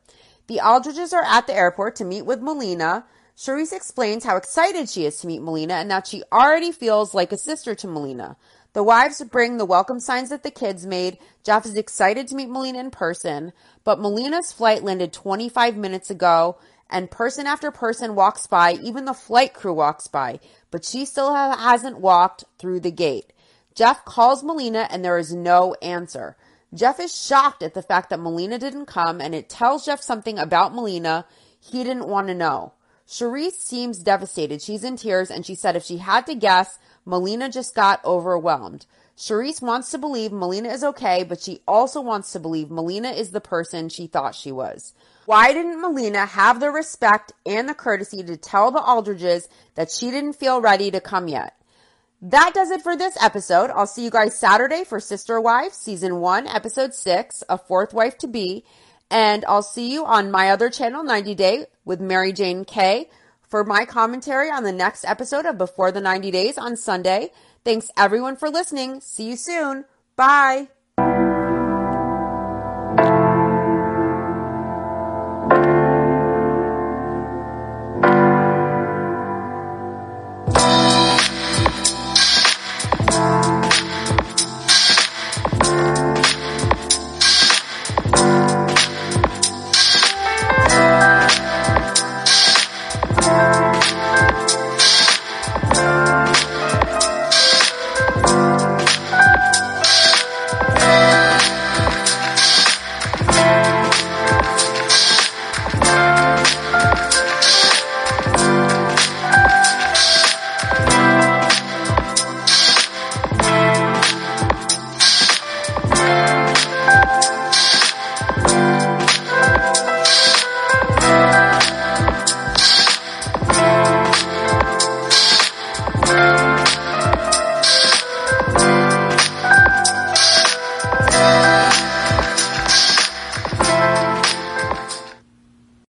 The 0.47 0.61
Aldridges 0.61 1.13
are 1.13 1.23
at 1.23 1.47
the 1.47 1.55
airport 1.55 1.95
to 1.97 2.05
meet 2.05 2.25
with 2.25 2.41
Melina. 2.41 3.05
Charisse 3.35 3.73
explains 3.73 4.23
how 4.23 4.35
excited 4.35 4.89
she 4.89 5.05
is 5.05 5.17
to 5.19 5.27
meet 5.27 5.41
Melina 5.41 5.75
and 5.75 5.89
that 5.89 6.07
she 6.07 6.23
already 6.31 6.71
feels 6.71 7.13
like 7.13 7.31
a 7.31 7.37
sister 7.37 7.73
to 7.75 7.87
Melina. 7.87 8.37
The 8.73 8.83
wives 8.83 9.23
bring 9.23 9.57
the 9.57 9.65
welcome 9.65 9.99
signs 9.99 10.29
that 10.29 10.43
the 10.43 10.51
kids 10.51 10.85
made. 10.85 11.17
Jeff 11.43 11.65
is 11.65 11.75
excited 11.75 12.27
to 12.27 12.35
meet 12.35 12.49
Melina 12.49 12.79
in 12.79 12.91
person, 12.91 13.51
but 13.83 13.99
Melina's 13.99 14.51
flight 14.51 14.83
landed 14.83 15.11
25 15.11 15.75
minutes 15.75 16.11
ago, 16.11 16.57
and 16.87 17.09
person 17.09 17.47
after 17.47 17.71
person 17.71 18.13
walks 18.13 18.45
by. 18.45 18.73
Even 18.73 19.05
the 19.05 19.13
flight 19.13 19.55
crew 19.55 19.73
walks 19.73 20.07
by, 20.07 20.39
but 20.69 20.85
she 20.85 21.05
still 21.05 21.33
ha- 21.33 21.57
hasn't 21.57 21.99
walked 21.99 22.43
through 22.59 22.79
the 22.79 22.91
gate. 22.91 23.33
Jeff 23.73 24.05
calls 24.05 24.43
Melina, 24.43 24.87
and 24.91 25.03
there 25.03 25.17
is 25.17 25.33
no 25.33 25.75
answer. 25.81 26.37
Jeff 26.71 26.99
is 26.99 27.15
shocked 27.15 27.63
at 27.63 27.73
the 27.73 27.81
fact 27.81 28.11
that 28.11 28.19
Melina 28.19 28.59
didn't 28.59 28.85
come, 28.85 29.19
and 29.19 29.33
it 29.33 29.49
tells 29.49 29.85
Jeff 29.85 30.01
something 30.01 30.37
about 30.37 30.75
Melina 30.75 31.25
he 31.59 31.83
didn't 31.83 32.07
want 32.07 32.27
to 32.27 32.35
know. 32.35 32.73
Charisse 33.09 33.59
seems 33.59 33.97
devastated. 33.97 34.61
She's 34.61 34.83
in 34.83 34.95
tears, 34.95 35.31
and 35.31 35.43
she 35.43 35.55
said 35.55 35.75
if 35.75 35.83
she 35.83 35.97
had 35.97 36.27
to 36.27 36.35
guess, 36.35 36.77
Melina 37.05 37.49
just 37.49 37.73
got 37.73 38.05
overwhelmed. 38.05 38.85
Charisse 39.17 39.61
wants 39.61 39.89
to 39.91 39.97
believe 39.97 40.31
Melina 40.31 40.69
is 40.69 40.83
okay, 40.83 41.23
but 41.23 41.41
she 41.41 41.59
also 41.67 42.01
wants 42.01 42.31
to 42.31 42.39
believe 42.39 42.69
Melina 42.69 43.09
is 43.09 43.31
the 43.31 43.41
person 43.41 43.89
she 43.89 44.05
thought 44.05 44.35
she 44.35 44.51
was. 44.51 44.93
Why 45.25 45.53
didn't 45.53 45.81
Melina 45.81 46.25
have 46.25 46.59
the 46.59 46.69
respect 46.69 47.33
and 47.45 47.67
the 47.67 47.73
courtesy 47.73 48.23
to 48.23 48.37
tell 48.37 48.71
the 48.71 48.81
Aldridges 48.81 49.49
that 49.75 49.91
she 49.91 50.11
didn't 50.11 50.33
feel 50.33 50.61
ready 50.61 50.91
to 50.91 51.01
come 51.01 51.27
yet? 51.27 51.55
That 52.21 52.51
does 52.53 52.69
it 52.69 52.81
for 52.81 52.95
this 52.95 53.17
episode. 53.21 53.71
I'll 53.71 53.87
see 53.87 54.03
you 54.03 54.09
guys 54.09 54.37
Saturday 54.37 54.83
for 54.83 54.99
Sister 54.99 55.41
Wives, 55.41 55.75
Season 55.75 56.17
1, 56.17 56.47
Episode 56.47 56.93
6, 56.93 57.43
A 57.49 57.57
Fourth 57.57 57.93
Wife 57.93 58.17
to 58.19 58.27
Be. 58.27 58.63
And 59.11 59.43
I'll 59.45 59.63
see 59.63 59.91
you 59.91 60.05
on 60.05 60.31
my 60.31 60.49
other 60.49 60.69
channel, 60.69 61.03
90 61.03 61.35
Day, 61.35 61.65
with 61.83 61.99
Mary 61.99 62.31
Jane 62.31 62.65
Kay 62.65 63.09
for 63.47 63.63
my 63.63 63.85
commentary 63.85 64.49
on 64.51 64.63
the 64.63 64.71
next 64.71 65.03
episode 65.05 65.45
of 65.45 65.57
Before 65.57 65.91
the 65.91 66.01
90 66.01 66.31
Days 66.31 66.57
on 66.57 66.77
Sunday. 66.77 67.31
Thanks 67.65 67.91
everyone 67.97 68.35
for 68.35 68.49
listening. 68.49 69.01
See 69.01 69.29
you 69.29 69.35
soon. 69.35 69.85
Bye. 70.15 70.69